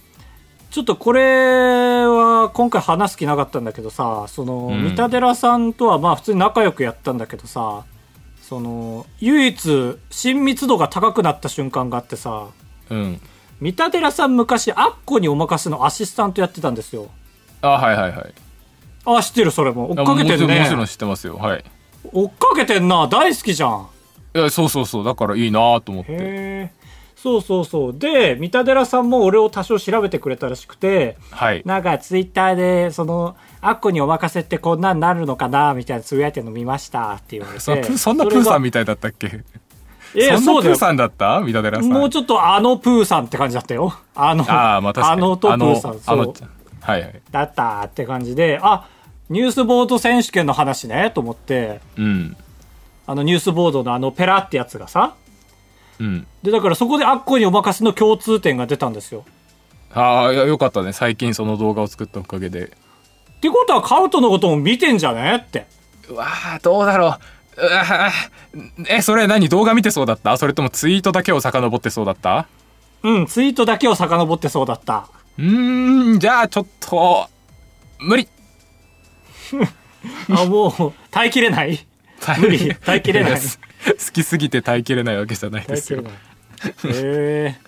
[0.72, 4.84] ちょっとこれは今回話す気なかったんだけどさその、うん。
[4.84, 7.86] 三田寺さんとはまあ普通に仲良くやったんだけどさ
[8.42, 12.48] その唯一親密度が高くなった瞬間があってさ
[12.90, 13.22] うん。
[13.62, 17.12] 三田寺さん昔アッコにお任せのアシスタントやってたんですよ。
[17.62, 18.34] あはいはいはい。
[19.06, 19.92] あ知ってるそれも。
[19.92, 21.38] 追っかけてるあもちろん知ってますよ。
[21.38, 21.64] はい
[22.12, 23.08] 追っかけてんな。
[23.08, 23.88] 大好きじゃん。
[24.36, 25.04] いやそうそうそう。
[25.06, 26.12] だからいいなと思って。
[26.12, 26.72] へえ
[27.16, 27.98] そうそうそう。
[27.98, 31.62] で三田寺さんも俺を多少調べてくれたらしくてはい。
[31.66, 37.60] なんかツイッターでそのアッコにお任せってこんなんなるのかなみたいなつぶやいてるの見ましたって言われて。
[37.60, 39.44] そ そんなプーさんみみたいだったっけ？
[40.16, 41.40] えそんそうだよなプーさんだった？
[41.42, 41.92] 三田寺さん。
[41.92, 43.94] もうちょっとあのプーさんって感じだったよ。
[44.16, 45.22] あのああまあ確かに。
[45.22, 46.34] あのとプーさんあそうの
[46.82, 47.22] はいはい。
[47.32, 48.86] だったって感じであ
[49.30, 51.82] ニュースボード選手権の話ねと思って。
[51.98, 52.38] うん。
[53.06, 55.16] あのニュースボードのあのペラってやつがさ。
[56.00, 56.28] うん。
[56.42, 59.26] でだからそこでアッコにお任せの共通点が出たんですよ。
[59.94, 60.94] ああよかったね。
[60.94, 62.66] 最近その動画を作ったおかげで。
[62.66, 65.68] ってことはカウトのことも見てんじゃねって。
[66.10, 67.18] うわーどうだろ
[67.58, 67.62] う。
[67.62, 69.50] うわーえそれ何？
[69.50, 70.36] 動画見てそうだった？
[70.38, 72.48] それともツイートだけを遡ってそうだった？
[73.04, 75.08] うんツイートだけを遡ってそうだった。
[75.38, 77.28] うーんじゃあちょっと
[78.00, 78.28] 無理
[80.30, 81.86] あもう耐えきれない？
[82.40, 82.76] 無理。
[82.86, 83.32] 耐えきれない。
[83.32, 86.04] やす好きすぎて耐えきれないわけじゃないですよ。
[86.04, 87.62] 耐ええ。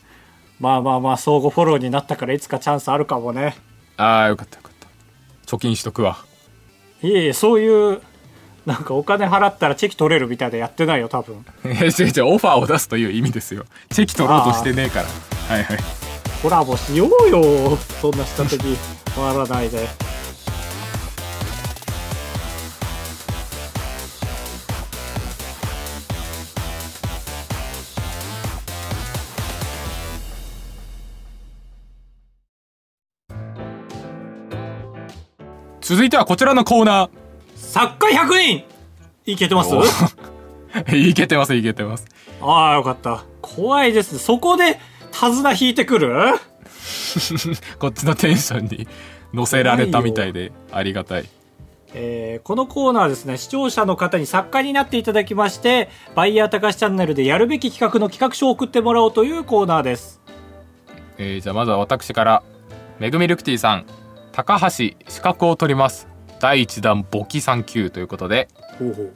[0.59, 3.55] まあまあまあ相互フォローになったからいつかチャンスあるかもね。
[3.97, 5.55] ああよかったよかった。
[5.55, 6.17] 貯金しとくわ。
[7.01, 8.01] いえいえそういう
[8.65, 11.45] なんかお金払ったらチェキ取れるみたいでやってないよ多分。
[11.65, 13.65] いや違う違うオファーを出すという意味ですよ。
[13.89, 15.05] チェキ取ろうとしてねえから。
[15.55, 15.77] はいはい。
[16.41, 17.77] コラボしようよ。
[18.01, 18.77] そんな下手に。
[19.15, 19.87] 回らないで
[35.87, 37.11] 続いてはこちらのコーナ
[37.55, 38.63] 作家100人。
[39.27, 39.69] いけてます？
[39.71, 40.97] ー。
[40.97, 42.07] いけてますいけてます。
[42.41, 43.23] ああよかった。
[43.39, 44.17] 怖いです。
[44.17, 44.79] そこで
[45.11, 46.09] 手綱引いてくる？
[47.77, 48.87] こっちのテンションに
[49.31, 51.29] 乗せられたみたいでありがたい。
[51.93, 60.19] えーこのコーナーはですね視聴者の方に作家になっていただきましてバイヤー高橋チャンネルでやるべき企画の企画書を送ってもらおうというコーナーです。
[61.19, 62.41] えーじゃあまずは私から。
[62.97, 63.85] めぐみルクティさん
[64.35, 66.09] 高橋資格を取ります。
[66.41, 68.49] 第1弾簿記3級ということで。
[68.77, 69.13] ほうほう。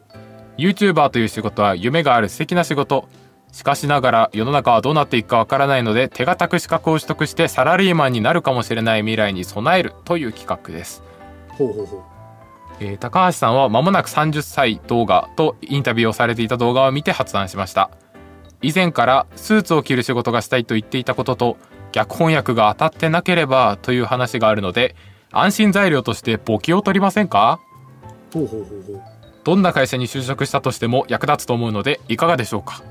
[0.57, 3.05] YouTuber という仕事は夢がある素敵な仕事。
[3.51, 11.03] しかしながら世の中はどうなっていくかわからないので手堅く資格を取得してサラリーマンになるかもしれない未来に備えるという企画です、
[11.49, 12.01] ほうほうほう。
[12.79, 17.89] えー高橋さんは間もなく30歳動画とインタビューをされていた動画を見て発案しました。
[18.61, 21.57] 以前からスーツを着る仕事がしたいと言っていたことと
[21.91, 24.95] 逆翻訳が当たってなければという話があるので
[25.31, 27.59] 安心材料として簿記を取りませんか？
[28.33, 29.01] ほうほうほうほう。
[29.43, 32.81] どんな会社に就職したとしても役立つと思うのでいかがでしょうか？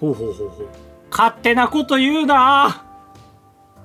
[0.00, 0.68] ほうほうほうほう。
[1.10, 2.84] 勝手なこと言うな。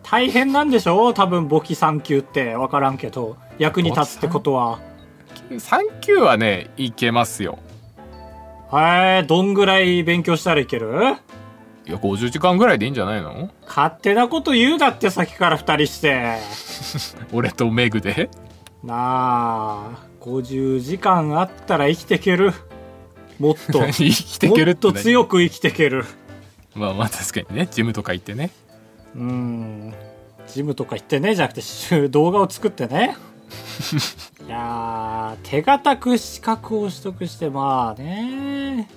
[0.03, 2.55] 大変なんでしょ多分簿記3級って。
[2.55, 3.37] 分からんけど。
[3.57, 4.79] 役に立つってことは。
[5.49, 7.59] 3級はねいけますよ。
[8.73, 11.15] へえどんぐらい勉強したらいける？
[11.87, 13.49] いや50時間ぐらいでいいんじゃないの？
[13.65, 16.37] 勝手なこと言うなってさっきから2人して。
[17.31, 18.29] 俺とメグで？
[18.83, 19.89] なあ
[20.21, 22.53] 50時間あったら生きていける。
[23.39, 23.85] もっと。
[23.91, 26.05] 生きていけるもっと何強く生きていける。
[26.73, 27.67] まあまあ確かにね。
[27.69, 28.49] ジムとか行ってね。
[29.15, 29.93] うん。
[30.47, 33.15] ジムとか行ってねじゃなくてし動画を作ってね。
[34.45, 38.87] いやー手堅く資格を取得してまあね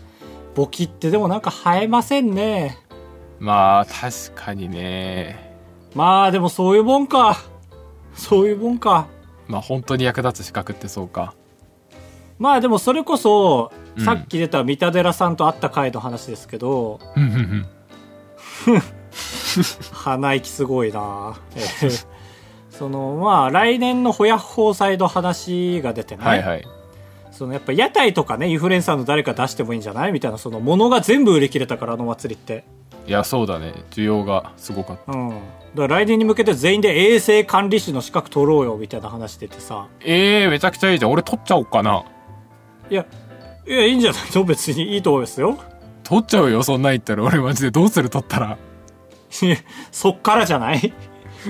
[0.59, 2.79] 簿記ってでもなんか生えませんね。
[3.39, 5.57] まあ確かにね。
[5.95, 7.37] まあでもそういうもんか。
[8.13, 9.07] そういうもんか。
[9.47, 11.33] まあ本当に役立つ資格ってそうか。
[12.41, 14.05] まあでもそれこそ、うん。
[14.05, 17.67] さっき出た三田寺さんと会った回の話ですけどうんうん
[18.67, 18.83] うん。
[19.95, 21.37] 鼻息すごいな。
[21.55, 22.07] え ー
[22.71, 26.78] そのまあ来年のホヤッホーサイド話が出てね、はいはい
[27.39, 30.13] そのやっぱ屋台とかねインフルエンサーの誰か出してもいいんじゃない？
[30.13, 32.65] みたいなその物が全部売り切れたからあの祭りって。
[33.07, 33.73] いやそうだね。
[33.91, 35.13] 需要がすごかった。
[35.13, 35.29] うん。
[35.31, 35.41] だか
[35.75, 39.87] ら来年に向けて全員で衛生管理士の資格取ろうよみたいな話出てさ。
[40.01, 41.13] ええめちゃくちゃいいじゃん。
[41.13, 42.05] 俺取っちゃおうかな。
[42.91, 43.07] いや
[43.67, 44.21] いやいいんじゃない？
[44.35, 45.59] の別にいいと思いますよ。
[46.03, 47.23] 取っちゃうよそんなん言ったら。
[47.23, 48.59] 俺マジでどうする取ったら。
[49.93, 50.93] そっからじゃない？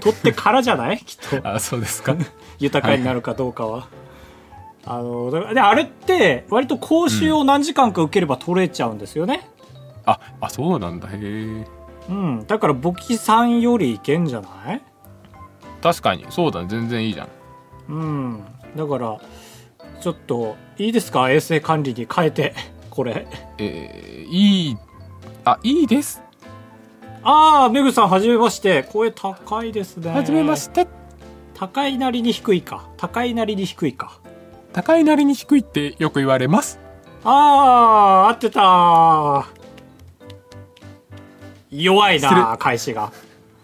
[0.00, 0.98] 取ってからじゃない？
[0.98, 1.48] きっと。
[1.48, 2.14] あそうですか。
[2.60, 3.88] 豊かになるかどうかは、
[4.90, 9.48] あのであれって割と講習を何時間か受ければ取れちゃうんですよね。
[10.06, 11.08] ああそうなんだ。
[11.08, 11.66] へえ。
[12.08, 14.82] うん、だから簿記さんよりいけんじゃない？
[15.82, 16.24] 確かに。
[16.30, 16.68] そうだね。
[16.70, 17.28] 全然いいじゃん。
[17.90, 18.44] うん。
[18.74, 19.18] だから
[20.00, 21.30] ちょっといいですか？
[21.30, 22.54] 衛生管理に変えて
[22.88, 23.26] これ。
[23.58, 24.76] えー、いい
[25.44, 26.22] あいいです。
[27.22, 28.84] ああメグさんはじめまして。
[28.84, 30.10] 声高いですね。
[30.10, 30.86] はじめまして。
[31.54, 32.88] 高いなりに低いか。
[32.96, 34.18] 高いなりに低いか
[34.78, 36.78] 高いなりに低いってよく言われます。
[37.24, 39.48] ああ合ってた
[41.68, 43.10] 弱い失な返しが。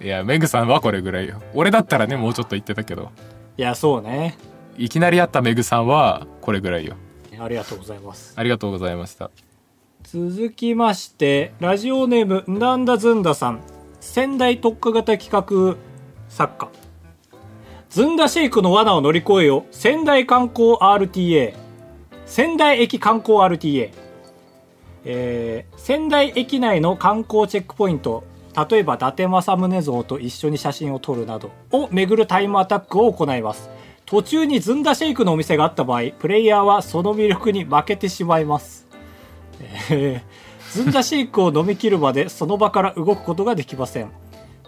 [0.01, 1.41] いやメグさんはこれぐらいよ。
[1.55, 3.13] 俺だったらねもうちょっと言ってたけど。
[3.57, 4.37] いやそうね。
[4.77, 6.97] いきなり会ったメグさんはこれぐらいよ。
[7.39, 8.33] ありがとうございます。
[8.35, 9.31] ありがとうございました。
[10.03, 13.61] 続きましてラジオネームんだんだずんださん。
[14.01, 15.77] 仙台特化型企画
[16.29, 16.69] 作家
[17.95, 21.55] ずんだシェイクの罠を乗り越えよ仙台観光 RTA
[22.27, 23.93] 仙台駅観光 RTA
[25.05, 28.25] えー仙台駅内の観光チェックポイント。
[28.69, 31.53] 例えば伊達政宗像と一緒に写真を撮るなど。
[31.71, 33.71] を巡るタイムアタックを行います。
[34.07, 38.89] 途中にずんだシェイクのお店があった場合プレイヤーはその魅力に負けてしまいます。
[39.89, 40.21] えー
[40.73, 44.11] ずんだシェイクを飲み切るまでその場から動くことができません。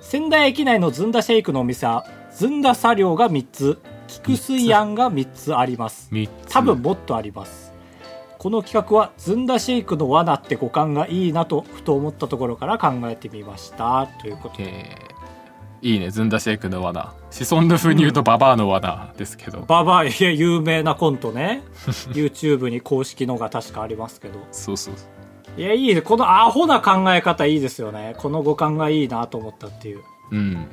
[0.01, 2.07] 仙台駅内のずんだシェイクのお店は
[2.37, 6.11] ずんだ茶寮が3つ菊水庵が3つあります。
[6.13, 6.53] 3つ。
[6.53, 7.73] 多分もっとあります。
[8.37, 14.07] この企画はずんだシェイクの罠って五感がいいなとふと思ったところから考えてみました。
[14.21, 14.65] ということで。
[14.65, 16.11] えー、いいね。
[16.11, 17.15] ずんだシェイクの罠。
[17.31, 21.63] シソンヌ風に言うとババアの罠ですけど、ババアいや有名なコントね。
[22.13, 24.41] YouTube に公式のが確かありますけど。
[24.53, 24.95] そうそう
[25.57, 26.03] いやいいね。
[26.03, 28.15] このアホな考え方いいですよね。
[28.19, 30.03] この五感がいいなと思ったっていう。
[30.33, 30.67] うん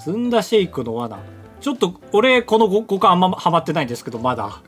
[0.00, 1.18] ずんだシェイクの罠。
[1.60, 4.60] ちょっと俺この五五感あんまハマってないんですけどま だ。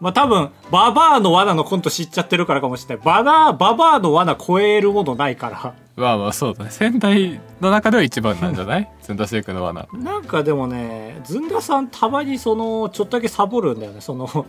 [0.00, 3.04] まあ多分ババアの罠のコント知っちゃってるからかもしれない。
[3.04, 5.74] ババアババアの罠超えるものないから。
[5.96, 6.70] まあまあそうだね。
[6.70, 8.90] 仙台の中では一番なんじゃない？
[9.02, 9.86] ずんだシェイクの罠。
[9.92, 14.00] なんかでもねずんださんたまにそのちょっとだけサボるんだよね。
[14.00, 14.46] その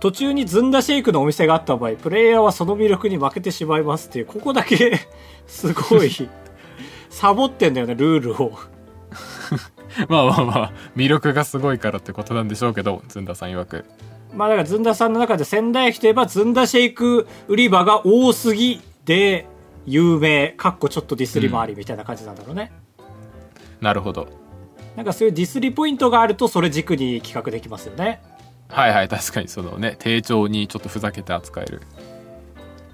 [0.00, 4.98] 途中にずんだシェイクのお店があった場合プレイヤーはその魅力に負けてしまいますっていうここだけ
[5.50, 6.10] すごい。
[7.10, 8.58] サボってんだよねルールを。
[10.08, 13.84] まあまあまあ魅力がすごいからってことなんでしょうけどずんださん曰く。
[14.32, 19.46] まあだからずんださんの中で仙台駅といえばずんだシェイク売り場が多すぎで
[19.86, 22.70] 有名かっこちょっとディスりもありみたいな感じなんだろうね、
[23.80, 24.28] なるほど。
[24.94, 28.22] なんかそういうディスりポイントがあるとそれ軸に企画できますよね。
[28.68, 31.82] はいはい確かにそのね丁重にちょっとふざけて扱える。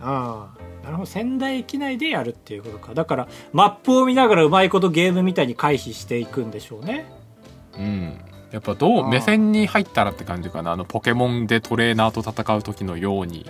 [0.01, 0.56] ああ
[0.87, 1.07] なるほど。
[1.07, 2.95] 仙台駅内でやるっていうことか。
[2.95, 7.07] だからマップを見ながらうまいことゲームみたいに回避していくんでしょうね。
[7.77, 8.21] うん。
[8.53, 10.71] やっぱどう目線に入ったらって感じかな。
[10.71, 13.45] あのポケモンでトレーナーと戦う時のように。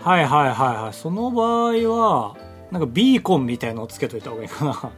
[0.00, 0.94] はいはいはいはい。
[0.94, 2.36] その場合は
[2.70, 4.90] なんかビーコンみたいのをつけといた方がいいかな。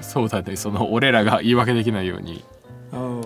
[0.00, 0.56] そうだね。
[0.56, 2.42] その俺らが言い訳できないように。
[2.92, 3.22] うん。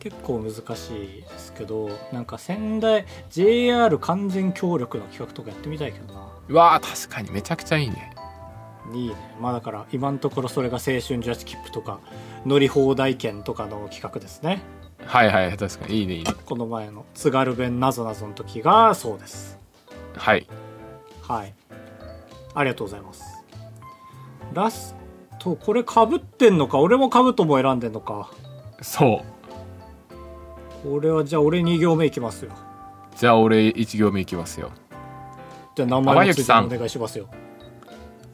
[0.00, 8.12] 結構難しいですけどなんか仙台 JR 完全協力の企画とかやってみたいけどなうわー確かにめちゃくちゃいいね。
[8.92, 9.14] いいね。
[9.40, 11.98] まあだから今のところそれが青春ジャッジ切符とか
[12.44, 14.60] 乗り放題券とかの企画ですね。
[15.06, 16.34] はいはい確かにいいねいいね。
[16.44, 19.58] この前の津軽弁なぞなぞの時がそうです。
[20.14, 20.46] はい。
[21.22, 21.54] はい。
[22.54, 23.24] ありがとうございます。
[24.52, 24.94] ラス
[25.38, 26.78] トこれかぶってんのか？
[26.78, 28.30] 俺もかぶとも選んでんのか。
[28.82, 29.22] そ
[30.84, 30.88] う。
[30.90, 32.52] これはじゃあ俺2行目いきますよ。
[33.16, 34.70] じゃあ俺1行目いきますよ
[35.74, 37.28] じゃあ名前もついてお願いしますよ。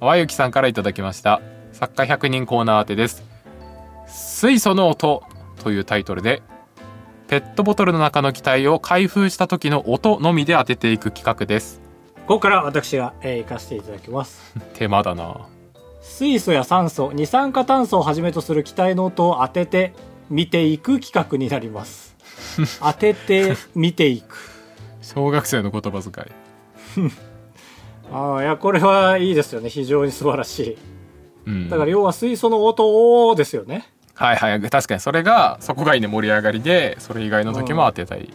[0.00, 0.50] 淡雪さん。
[0.50, 1.40] からいただきました。
[1.72, 3.22] 作家100人コーナー宛てです。
[4.06, 5.22] 水素の音
[5.62, 6.42] というタイトルで
[7.28, 11.80] ペットボトルの中の気体を開封した時の音のみで当てていく企画です。
[12.26, 14.54] ここから私が、えー行かせていただきます。
[14.74, 15.46] 手間だな。
[16.00, 19.92] 水素や酸素二酸化炭素をはじめとする気体の音を当てて
[20.30, 22.16] 見ていく企画になります。
[22.80, 24.36] 当てて見ていく。
[25.02, 26.24] 小学生の言葉遣
[27.06, 27.10] い
[28.12, 29.68] ああいやこれはいいですよね。
[29.68, 30.78] 非常に素晴らしい。
[31.46, 31.68] うん。
[31.68, 33.86] だから要は水素の音をですよね。
[34.14, 34.60] はいはい。
[34.60, 38.28] 確かにそれがそこがいいね盛り上がりでそれ以外の時も当てたい、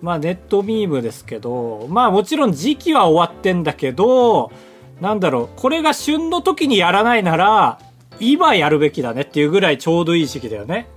[0.00, 4.52] まあネットミームですけどまあもちろん時期は終わってんだけど
[5.00, 7.80] なんだろうこれが旬の時にやらないなら
[8.20, 10.88] 今やるべきだねっていうぐらいちょうどいい時期だよね。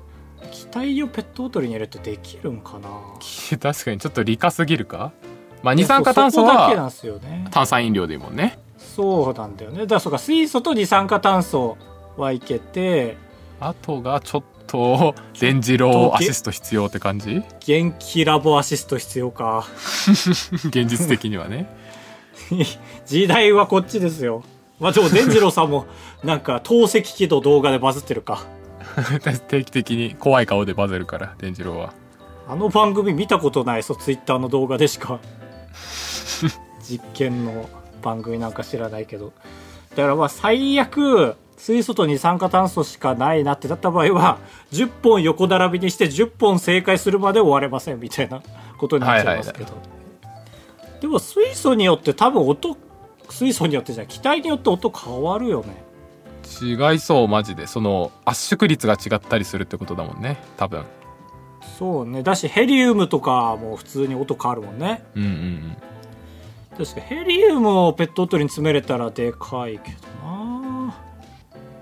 [0.51, 2.89] 気体をペットボトルに入れるってできるんかな。
[3.59, 5.11] 確かにちょっと理科すぎるか？
[5.63, 7.47] まあ二酸化炭素そこだけなんはですよね。
[7.51, 8.59] 炭酸飲料でいいもんね。
[8.77, 9.81] そうなんだよね。
[9.81, 11.77] だからそうか水素と二酸化炭素
[12.17, 13.17] はいけて
[13.59, 17.43] あとがちょっと電磁炉アシスト必要って感じ？
[17.65, 19.65] 元気ラボアシスト必要か。
[20.69, 21.67] 現実的にはね。
[23.05, 24.43] 時代はこっちですよ。
[24.79, 25.85] まあでも伝次郎さんも
[26.23, 28.43] なんか透析機の動画でバズってるか。
[29.47, 31.93] 定期的に怖い顔でバズるから電磁炉は。
[32.47, 35.19] あの番組見たことないそうツイッターの動画でしか
[36.81, 37.69] 実験の
[38.01, 39.33] 番組なんか知らないけど。
[39.91, 44.37] だからまあ最悪水素と二酸化炭素しかないなってなった場合は
[44.71, 48.41] 10本横並びにして10本正解するまで終われませんみたいな
[48.77, 49.73] ことになっちゃいますけど、
[51.01, 52.77] でも水素によって多分音
[53.29, 55.83] 水素によってじゃ気体によって音変わるよね。
[56.61, 57.67] 違いそうマジで。
[57.67, 60.37] その圧縮率が違ったりするってことだもんね。
[60.57, 60.83] 多分。
[61.77, 62.23] そうね。
[62.23, 65.03] だしヘリウムとかも普通に音変わるもんね。
[65.15, 65.77] うんうんうん
[66.79, 70.95] 確かヘリウムをペットボトルに詰めれたらでかいけどな。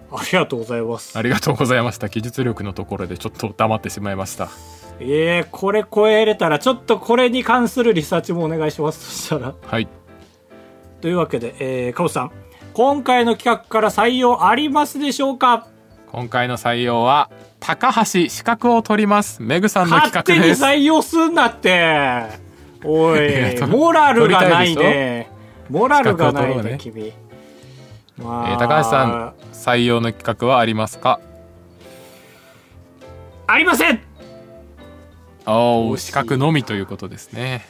[0.09, 1.15] ありがとうございます。
[1.15, 2.09] ありがとうございました。
[2.09, 4.49] 技術力のところでちょっと黙ってしまいました。
[4.99, 9.27] えー、これ超えれたらちょっとこれに関するリサーチもお願いします。
[9.27, 9.53] そしたら。
[9.61, 9.87] はい。
[11.01, 12.31] というわけでえー、カブさん。
[12.73, 15.67] 今回の企画から採用ありますでしょうか？
[16.11, 17.29] 今回の採用は
[17.59, 19.43] 高橋資格を取ります。
[19.43, 20.63] メグさんの勝手に企画です。
[20.63, 22.46] 採用すんなって
[22.83, 23.19] おい
[23.67, 25.29] モラルがないね。
[25.69, 27.13] モラルがないね資格を取ろうね君え
[28.23, 31.19] まー高橋さん採用の企画はありますか？
[33.47, 33.99] ありません！
[35.45, 37.65] おお資格のみということですね。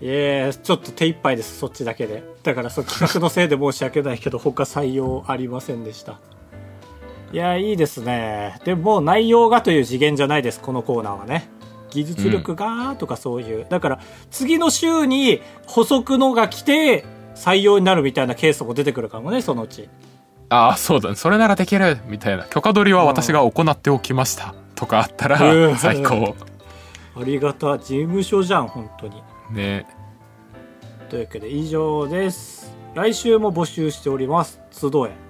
[0.00, 2.22] いえちょっと手一杯ですそっちだけで。
[2.42, 6.18] だからそう企画のせいで申し訳ないけど 他採用ありませんでした。
[7.32, 8.58] いやいいですね。
[8.64, 11.48] でも内容がという次元じゃないですこのコーナーはね
[11.90, 19.88] 技術力がとかそういう、だから次の週に補足のが来て採用になるみたいなケースも出てくるかもねそのうち。
[20.50, 21.14] ああそうだね。
[21.16, 21.98] それならできる。
[22.06, 24.54] みたいな許可取りは私が行っておきました。
[24.74, 25.76] とかあったらうん。
[25.76, 26.34] 最高。
[27.16, 29.22] ありがた事務所じゃん本当に。
[29.52, 29.86] ね。
[31.10, 32.72] というわけで以上です。
[32.94, 34.60] 来週も募集しております。
[34.70, 35.27] 集え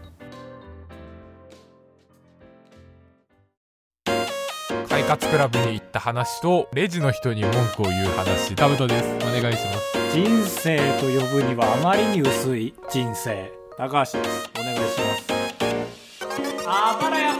[4.99, 8.57] 快活クラブに行った話とレジの人に文句を言う話。
[8.57, 9.07] ダブトです。
[9.25, 10.13] お願いします。
[10.13, 13.53] 人生と呼ぶにはあまりに薄い人生。
[13.77, 14.51] 高橋です。
[14.59, 15.27] お願いします。
[16.67, 17.35] あばらや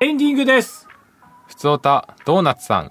[0.00, 0.86] エンディングです。
[1.46, 2.90] ふつおたドーナツさん。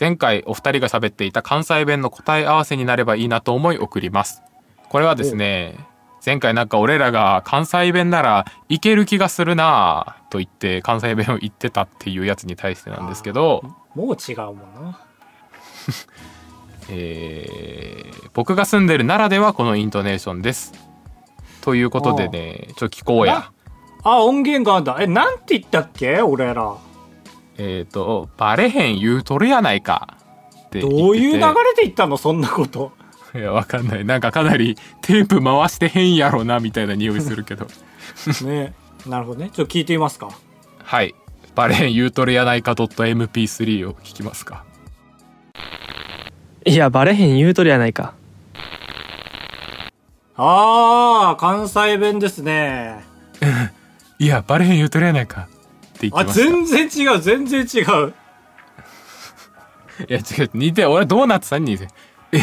[0.00, 4.42] 前回お二人が喋っていた関西弁の答え合わせになればいいなと思い送ります。
[4.88, 5.76] これはですね
[6.24, 13.62] 前回なんか俺らが関西弁ならいける気がするなぁと言って関西弁を言ってたっていうやつに対してなんですけど。
[13.94, 15.00] もう違うもんな。
[16.90, 20.72] えー僕が住んでる奈良ではこのイントネーションです。
[21.60, 23.50] ということでねちょっと聞こうや。
[24.04, 24.96] あ音源があんだ。
[25.00, 26.20] えなんて言ったっけ？
[26.22, 26.74] 俺ら。
[27.56, 30.14] えっ、とバレへん言うとるやないか。
[30.66, 30.80] って。
[30.80, 31.40] どういう流れ
[31.74, 32.16] で言ったの？
[32.16, 32.92] そんなこと
[33.34, 34.04] いやわかんない。
[34.04, 37.66] なんかかなりテープ回してへんやろなみたいな匂いするけど。
[38.44, 38.74] ね。
[39.06, 39.50] なるほどね。
[39.52, 40.30] ちょっと聞いてみますか。
[40.82, 41.14] はい。
[41.54, 44.64] バレへん言うとるやないか .mp3 を聞きますか。
[46.64, 48.14] いや、バレへん言うとるやないか。
[50.40, 53.04] ああ関西弁ですね。
[54.20, 55.42] いやバレへん言うとるやないか。
[55.42, 56.50] って言ってあました。
[56.50, 57.20] 全然違う。
[57.20, 58.14] 全然違う。
[60.08, 60.50] いや違う。
[60.54, 61.88] 似て俺ドーナツさんに似て。
[62.32, 62.38] え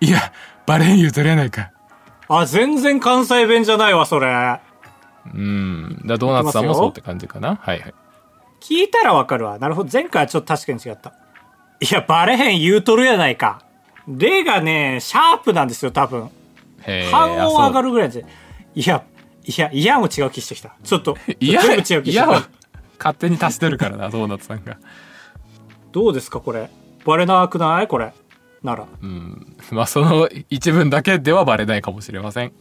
[0.00, 0.32] いや
[0.66, 1.70] バレへん言うとるやないか
[2.28, 4.60] あ全然関西弁じゃないわそれ
[5.34, 7.56] うんだドーナツさんもそうって感じかな？
[7.60, 7.94] はいはい
[8.60, 9.58] 聞いたらわかるわ。
[9.58, 9.90] なるほど。
[9.90, 11.14] 前回はちょっと確かに違った。
[11.80, 13.62] いや、バレへん言うとるやないか。
[14.06, 16.28] 例がね、シャープなんですよ、多分。
[17.10, 18.26] 半音上がるるぐらいで。
[18.74, 19.02] いや、
[19.46, 20.74] いや、いやも違う気してきた。
[20.84, 22.26] ちょっと、 いや全部違う気してきた。
[22.98, 24.76] 勝手に足してるからなドーナツさんが
[25.90, 26.68] どうですかこれ
[27.06, 27.88] バレなくない？
[27.88, 28.12] これ
[28.62, 28.86] なら。
[29.02, 29.56] うん。
[29.70, 32.52] まあその一文だけではバレないかもしれません。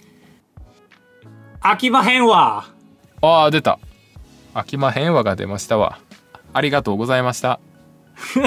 [1.62, 2.66] 飽きまへんわ
[3.22, 3.80] ああ出た。
[4.54, 6.00] 秋間変話が出ましたわ。
[6.54, 7.60] ありがとうございました。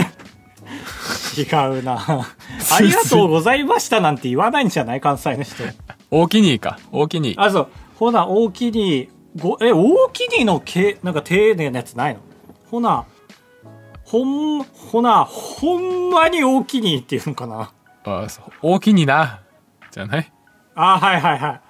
[1.37, 1.43] 違
[1.79, 1.99] うな。
[1.99, 5.65] ありがとうございましたなんて言わないんじゃない関西の人。
[6.11, 6.79] 大きにか。
[6.91, 7.69] 大きにあそう。
[7.97, 12.21] ほな大きにごえ大きにのけなんか丁寧なやつないの？
[12.71, 13.05] ほな
[14.13, 17.73] ほんほなほんまに大きにっていうのかな。
[18.05, 19.41] あそう大きにな
[19.91, 20.33] じゃない？
[20.75, 21.61] あはいはいはい。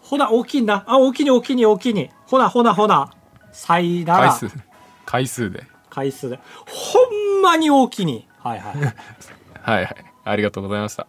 [0.00, 0.84] ほな大きいな。
[0.86, 2.10] あ大きに大きに大きに。
[2.26, 3.10] ほなほなほな。
[3.52, 4.28] さいなら。
[4.30, 4.58] 回数。
[5.04, 5.64] 回数で。
[5.90, 6.38] 回数で。
[6.66, 6.98] ほ
[7.40, 8.26] んまに大きに。
[8.38, 8.76] はいはい。
[9.62, 9.96] はいはい。
[10.24, 11.06] ありがとうございました。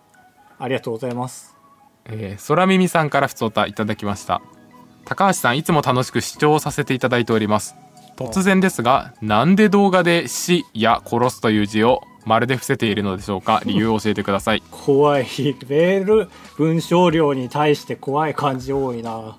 [0.60, 1.56] ありがとうございます。
[2.06, 4.42] えー、空耳さんからふつおたいただきました。
[5.06, 7.76] 高橋さんいつも楽しく視聴させていただいております
[8.18, 13.62] 突然ですがなんで動画で「死」や「殺す」という字を丸で伏せているのでしょうか？
[13.68, 14.64] 理由を教えてください。
[14.72, 15.26] 怖い。
[15.68, 19.36] メール文章量に対して怖い感じ多いな。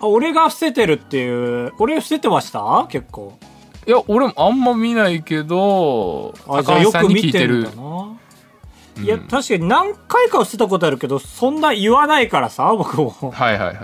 [0.00, 2.86] あ俺が伏せてるっていう俺伏せてました？
[2.90, 3.38] 結構。
[3.86, 7.68] いや俺もあんま見ないけどあじゃあ高橋さんに聞よく見いてる。
[9.02, 13.14] いや確かに何回か伏せたことあるけどそんな言わないからさ僕も。
[13.32, 13.76] はいはいはい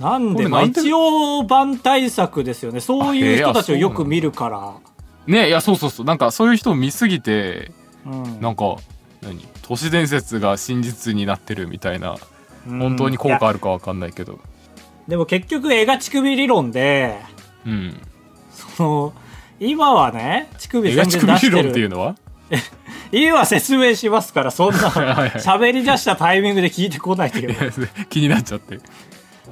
[0.00, 2.80] なんでまあ一応版対策ですよね。
[2.80, 4.74] そういう人たちをよく見るから。
[5.26, 6.06] ねいやそうそうそう。
[6.06, 7.72] なんかそういう人を見すぎて
[8.04, 8.40] うん。
[8.40, 8.76] なんか
[9.22, 9.46] 何？
[9.62, 12.16] 都市伝説が真実になってるみたいな
[12.68, 12.78] うん。
[12.78, 14.38] 本当に効果あるかわかんないけど。
[15.08, 17.18] でも結局絵が乳首理論で
[17.64, 18.00] うん。
[18.50, 19.12] その
[19.58, 22.16] 今はね乳首映画全乳首理論っていうのは？
[23.12, 27.70] 今説明しますからそんな喋り出したタイミングで聞いてこないでよいや
[28.08, 28.78] 気になっちゃって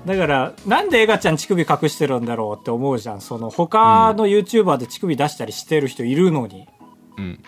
[0.07, 3.21] だからなんでエガちゃん乳首隠してるんだろうって思うじゃん。
[3.21, 6.69] その他の YouTuber で乳首出したりしてる人いるのに、
[7.17, 7.43] うん。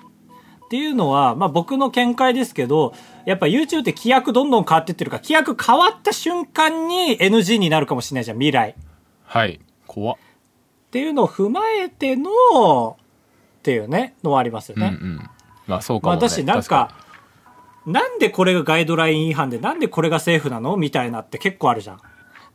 [0.64, 2.92] っていうのは、まあ、僕の見解ですけど
[3.24, 8.74] やっぱ YouTube って規約どんどん変わってってるから規約変わった瞬間に NG になるかもしれないじゃん未来。
[9.24, 9.61] はい。
[9.86, 10.16] 怖っ。
[10.16, 10.20] っ
[10.90, 12.96] ていうのを踏まえての
[13.59, 15.30] っていうねのはありますよね、うんうん。
[15.66, 16.90] まあそうかも、ね、まあだしなん確か
[17.84, 20.76] なんでこれがガイドライン違反でなんでこれがセーフなの？
[20.76, 22.00] みたいなって結構あるじゃん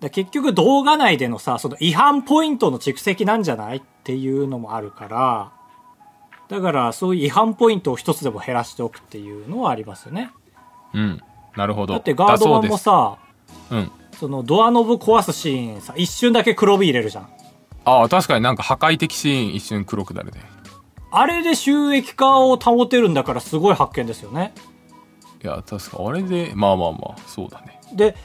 [0.01, 5.51] だから結局動画内でのさその違反ポイントの蓄積なんじゃないっていうのもあるから
[6.49, 10.31] だからそういう違反ポイントを一つでも減らしておくっていうのはありますよね。
[10.93, 11.21] うん。
[11.55, 11.93] なるほど。
[11.93, 13.19] だってガードマンもさ
[13.69, 13.91] うん。
[14.19, 17.29] そのドアノブ壊すシーンさ一瞬だけ黒火入れるじゃん。
[17.85, 20.41] ああ確かになんか破壊的シーン一瞬黒くなるね。
[21.11, 24.53] あれで収益化を保てるんだからすごい発見ですよね。
[25.43, 27.79] いや確かあれでまあまあまあそうだね。
[27.93, 28.15] で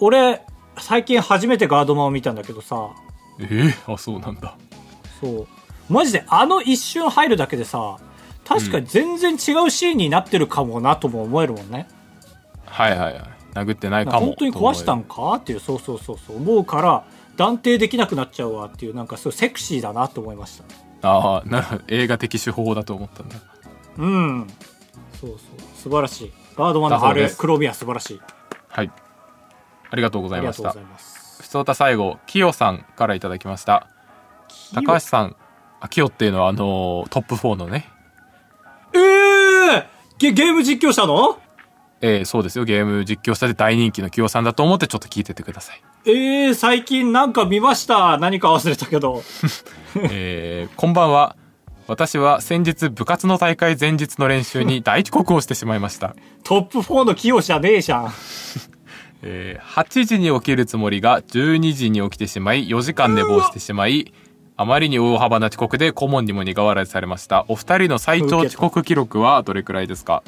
[0.00, 0.42] 俺
[0.78, 2.90] 最近初めてガードマンを見たんだけどさ。
[3.38, 4.54] えー、 あそうなんだ。
[5.20, 5.46] そう。
[5.88, 7.98] マジであの一瞬入るだけでさ
[8.44, 11.86] 確かに全然違うシーンになってるかもなとも思えるもんね、
[12.64, 13.22] はいはいはい。
[13.54, 15.34] 殴ってないかもか本当に壊したんとか？
[15.34, 15.60] っていう。
[15.60, 16.36] そうそうそうそう。
[16.36, 17.04] 思うから
[17.36, 20.60] 断定できなくなっちゃうわっていうなんかすごいセクシーだなと思いまし
[21.02, 21.08] た。
[21.08, 21.82] ああなるほど。
[21.88, 23.36] 映画的手法だと思ったんだ。
[23.98, 24.46] うん。
[25.20, 25.38] そうそう。
[25.76, 26.32] 素晴らしい。
[26.56, 28.20] ガードマンのあれだそうです黒ビア素晴らしい。
[28.68, 28.90] はい
[29.90, 30.72] ありがとうございました。
[30.72, 33.88] ふつおた最後きよさんからいただきました。
[34.74, 35.36] 高橋さん
[35.80, 37.88] あきよっていうのはあのートップ4のね。
[38.94, 39.84] えー、
[40.18, 41.38] ゲゲーム実況したの？
[42.00, 42.64] えー、そうですよ。
[42.64, 45.82] ゲーム実況者で大人気のきよさんだと思ってちょっと聞いててください。
[46.04, 48.18] えー、最近なんか見ました？
[48.18, 49.22] 何か忘れたけど。
[50.10, 51.36] えーこんばんは。
[51.88, 58.12] 私は先日部活の大会前日の練習に大遅刻をしてしまいました、トップ4の器用じゃねえじゃん
[59.22, 64.12] えー8時に起きるつもりが12時に起きてしまい4時間寝坊してしまい
[64.56, 67.44] あまりに大幅な遅刻で顧問にも苦笑いされました。
[67.48, 70.22] お二人の最長遅刻記録はどれくらいですか？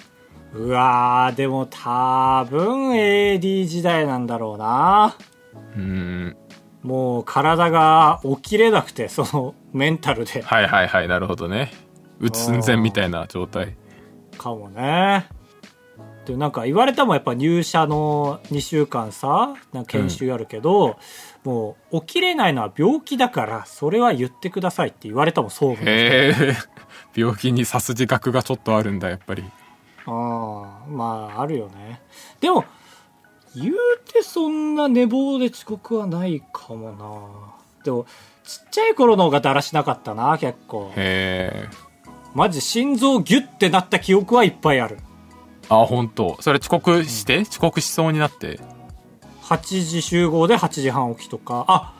[0.52, 5.16] うわーでも多分 AD 時代なんだろうな。
[5.76, 6.36] うーん。
[6.82, 10.42] もう体が起きれなくてそのメンタルで。
[10.42, 11.70] はいはいはいなるほどね。
[12.20, 13.76] うつ寸前みたいな状態。
[14.36, 15.26] かもね
[16.28, 20.98] でなんか言われたもんやっぱ入社の2週間さなんか研修やるけど、
[21.42, 26.56] もう起きれないのは病気だからそれは言ってくださいって言われたもん総務にへえ。
[27.16, 29.44] 病気に刺す自覚がちょっとあるんだやっぱり。
[30.04, 30.10] あ
[30.86, 32.02] あまああるよね。
[32.40, 32.66] でも
[33.56, 33.74] 言う
[34.12, 37.84] てそんな寝坊で遅刻はないかもな。
[37.84, 38.04] でも
[38.44, 40.92] ちっちゃい頃の方がだらしなかったな結構。
[40.94, 41.68] へえ。
[42.34, 44.98] マジ心臓ギュッてなった記憶はいっぱいある
[45.68, 46.36] あ本当。
[46.40, 48.60] それ遅刻して、遅刻しそうになって
[49.42, 51.64] ？8時集合で8時半起きとか。
[51.68, 51.94] あ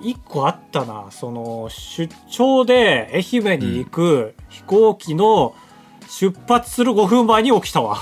[0.00, 1.06] 一個あったな。
[1.10, 5.54] その出張で愛媛に行く飛行機の
[6.08, 7.98] 出発する5分前に起きたわ。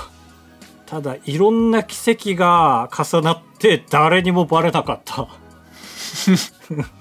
[0.85, 5.29] ただいろんな奇跡が重なって誰にもバレなかった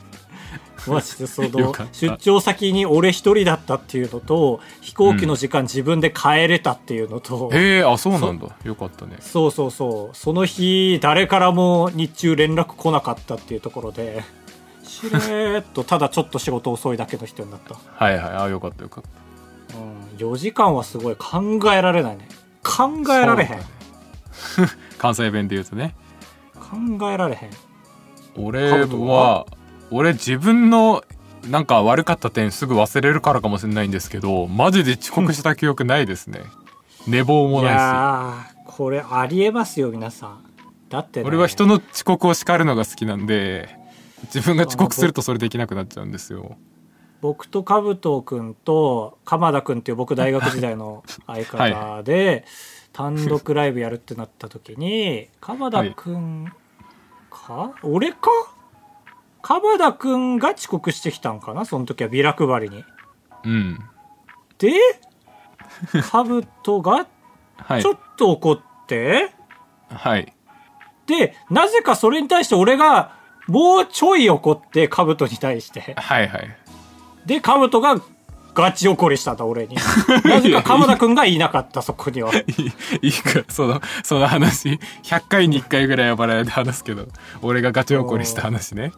[0.87, 8.49] マジでその出張先に俺一人だったっていうのと飛行機の時間自分で帰れたっていうのと、へえあそうなんだ。
[8.65, 9.17] よかったね。
[9.21, 10.17] そうそうそう。
[10.17, 14.23] その日誰からも日中連絡来なかったっていうところで
[14.83, 18.33] しれーっとただちょっと仕事遅いだけの人になった、はいはい。
[18.35, 19.79] あよかったよかった。
[19.79, 22.29] うん、4時間はすごい考えられないね。
[22.63, 23.65] 考えられへん、ね。
[24.99, 25.95] 関西弁で言うとね。
[26.55, 27.51] 考えられへん。
[28.37, 29.47] 俺は？
[29.91, 31.05] 俺自分の
[31.49, 36.43] なんか悪かった点すぐ忘れるからかもしれないんですけどマジで遅刻した記憶ないですね。
[37.07, 40.45] 寝坊もいないやーこれありえますよ皆さん。
[40.89, 43.69] だって、ね、し俺は人の遅刻を叱るのが好きなんで
[44.25, 46.57] 自分が遅刻するとそれできなくなっちゃうんですよ。
[47.21, 52.45] 僕とカブト君と鎌田君っていう僕大学時代の 相方で、
[52.93, 56.51] 単独ライブやるってなった時に鎌田君
[57.31, 58.31] か、俺か？
[59.43, 61.65] 鎌田君が遅刻してきたんかな？
[61.65, 62.85] その時はビラ配りに。
[63.45, 63.79] うん。
[64.59, 64.73] で
[66.11, 67.07] カブトが
[67.57, 67.83] はい。
[67.83, 69.31] ちょっと怒って、
[69.89, 70.33] はい。
[71.07, 75.95] でなぜかそれに対して俺がもうちょい怒ってカブトに対して。
[75.97, 76.57] はいはい。
[77.27, 78.01] で、カブトが
[78.55, 79.77] ガチ怒りしたんだ、俺に。
[80.25, 82.33] なぜか鎌田くんがいなかった、そこには。
[82.35, 82.73] いい
[83.03, 84.79] いいかそのその話。
[85.03, 87.07] 100回に1回ぐらいはバラエで話すけど
[87.43, 88.93] 俺がガチ怒りした話ね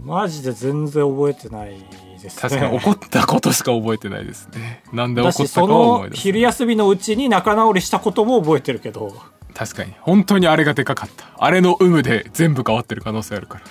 [0.00, 1.78] マジで全然覚えてない
[2.20, 2.40] ですね。
[2.40, 9.12] 確かに怒ったことしか覚えてないですねなんで怒ったかそは思い出すの昼休みのうちに仲直りしたことも覚えてるけど。
[9.54, 13.64] 確かに本当にあれがでかかったあれの有無で全部変わってる可能性あるから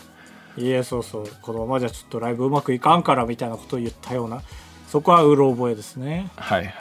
[0.58, 1.28] いえ、そうそう。
[1.42, 4.42] このままじゃちょっとライブうまくいかんから、みたいなことを言ったような。
[4.88, 6.30] そこはうろ覚えですね。
[6.38, 6.74] はいはい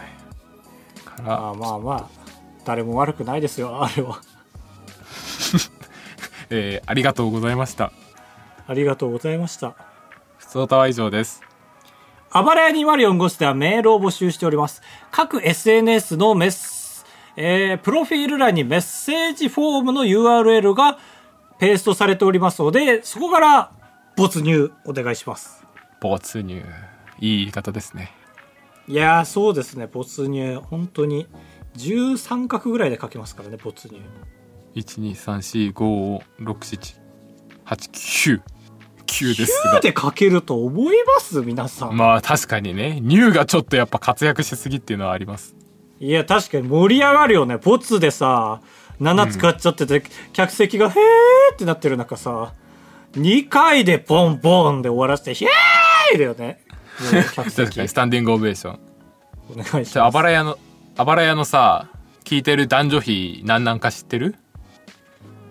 [1.05, 2.09] からまあまあまあ。
[2.65, 4.21] 誰も悪くないですよ、あれは。
[6.51, 7.93] えーありがとうございました
[8.67, 9.75] ありがとうございました。
[10.39, 11.43] ふつおたは以上です
[12.31, 14.83] あばらや204号室ではメールを募集しております。
[15.13, 17.07] 各 SNS のメス、
[17.37, 20.99] えー、プロフィール欄にメッセージフォームの URL が
[21.61, 23.71] ペーストされておりますので、そこから
[24.17, 25.65] 没入お願いします。
[26.01, 26.65] 没入いい
[27.21, 28.13] 言い方ですね
[28.89, 30.61] いやー、そうですね、没入。
[30.61, 31.27] 本当に。
[31.77, 34.01] 13画ぐらいで書けますからね、没入。
[39.07, 41.41] 123456789ですがで書けると思います？
[41.43, 41.97] 皆さん。
[41.97, 45.55] まあ確かにねニューがちょっとやっぱ活躍しすぎっていうのはあります
[46.01, 47.57] いや、確かに盛り上がるよね。
[47.57, 48.61] ボツでさ、
[49.01, 50.03] 7使っちゃってて、
[50.33, 50.95] 客席がへー
[51.55, 52.53] ってなってる中さ、
[53.13, 56.61] 2回でポンポンで終わらせて、ヒェーイだよね。
[57.35, 58.79] 確席かにスタンディングオベーション
[59.51, 60.13] お願いします。
[60.15, 60.59] ばら屋の
[60.97, 61.89] あばら屋のさ
[62.25, 64.35] 聞いてる男女比何なんか知ってる？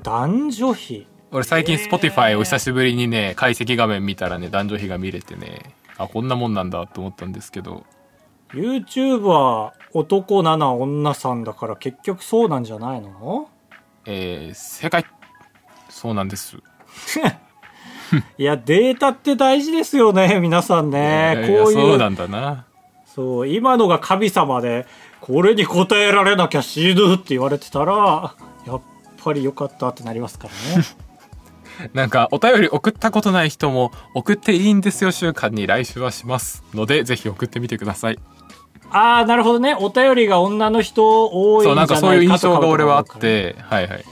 [0.04, 1.08] 男女比？
[1.34, 7.86] 俺最近 Spotify を久しぶりにね解析画面見たらね男女比が見れてねあこんなもんなんだと思ったんですけど
[8.54, 13.50] YouTube は男7女3だから結局そうなんじゃないの？
[14.06, 15.06] えー、正解
[15.90, 16.58] そうなんです
[18.38, 21.36] いや、データって大事ですよね、皆さんね。
[21.48, 21.66] こういう。
[21.74, 22.66] そうなんだな
[23.08, 24.86] そう、今のが神様で、
[25.20, 28.36] これに答えられなきゃ死ぬって言われてたら、
[28.68, 28.82] やっ
[29.24, 30.86] ぱり良かったってなりますからね。
[31.94, 38.20] なんかお便り送ったことない人も送っていいんですよ週間に来週はしますのでぜひ送ってみてください。
[38.90, 39.76] ああ、なるほどね。
[39.80, 44.06] お便りが女の人多いんじゃなそうないんかそういう印象が俺はあってはいはい。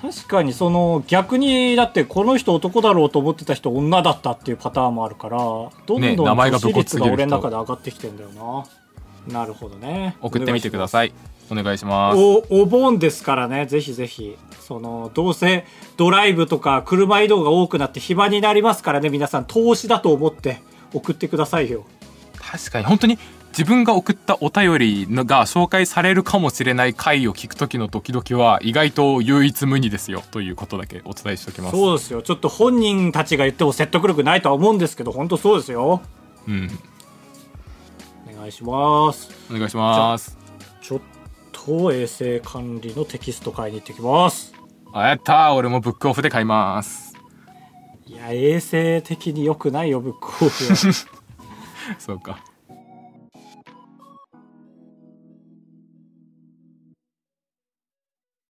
[0.00, 6.58] 確かにその逆にだってこの人男だろうと思ってた人女だったっていうパターンもあるからどんどんね名前が
[7.02, 8.30] 俺の中で上がってきてんだよ
[9.26, 9.40] な。
[9.40, 10.16] なるほどね。
[10.22, 11.12] 送ってみてくだいさい
[11.50, 12.18] お願いします。
[12.18, 13.66] おお盆ですからね。
[13.66, 14.36] ぜひぜひ。
[14.60, 15.64] そのどうせ
[15.96, 19.08] ドライブとか車移動が多くなって暇になりますからね。
[19.08, 20.60] 皆さん投資だと思って
[20.92, 21.86] 送ってくださいよ。
[22.38, 22.84] 確かに。
[22.84, 23.18] 本当に
[23.48, 30.22] 自分が送ったお便りのが紹介されるかもしれない回を聞く時のドキドキは意外と唯一無二ですよ。
[30.30, 31.76] ということだけお伝えしておきます。
[31.76, 32.22] そうですよ。
[32.22, 36.02] ちょっと本人たちが言っても説得力ないとは思うんですけど本当そうですよ。
[36.46, 36.70] うん。
[38.32, 39.30] お願いします。
[39.50, 40.37] お願いします
[41.68, 44.54] と衛生管理のテキスト買いに行ってきます。
[44.94, 45.52] あやったー。
[45.52, 47.14] 俺もブックオフで買います。
[48.06, 50.76] いや衛生的に良くないよブックオフは。
[52.00, 52.42] そうか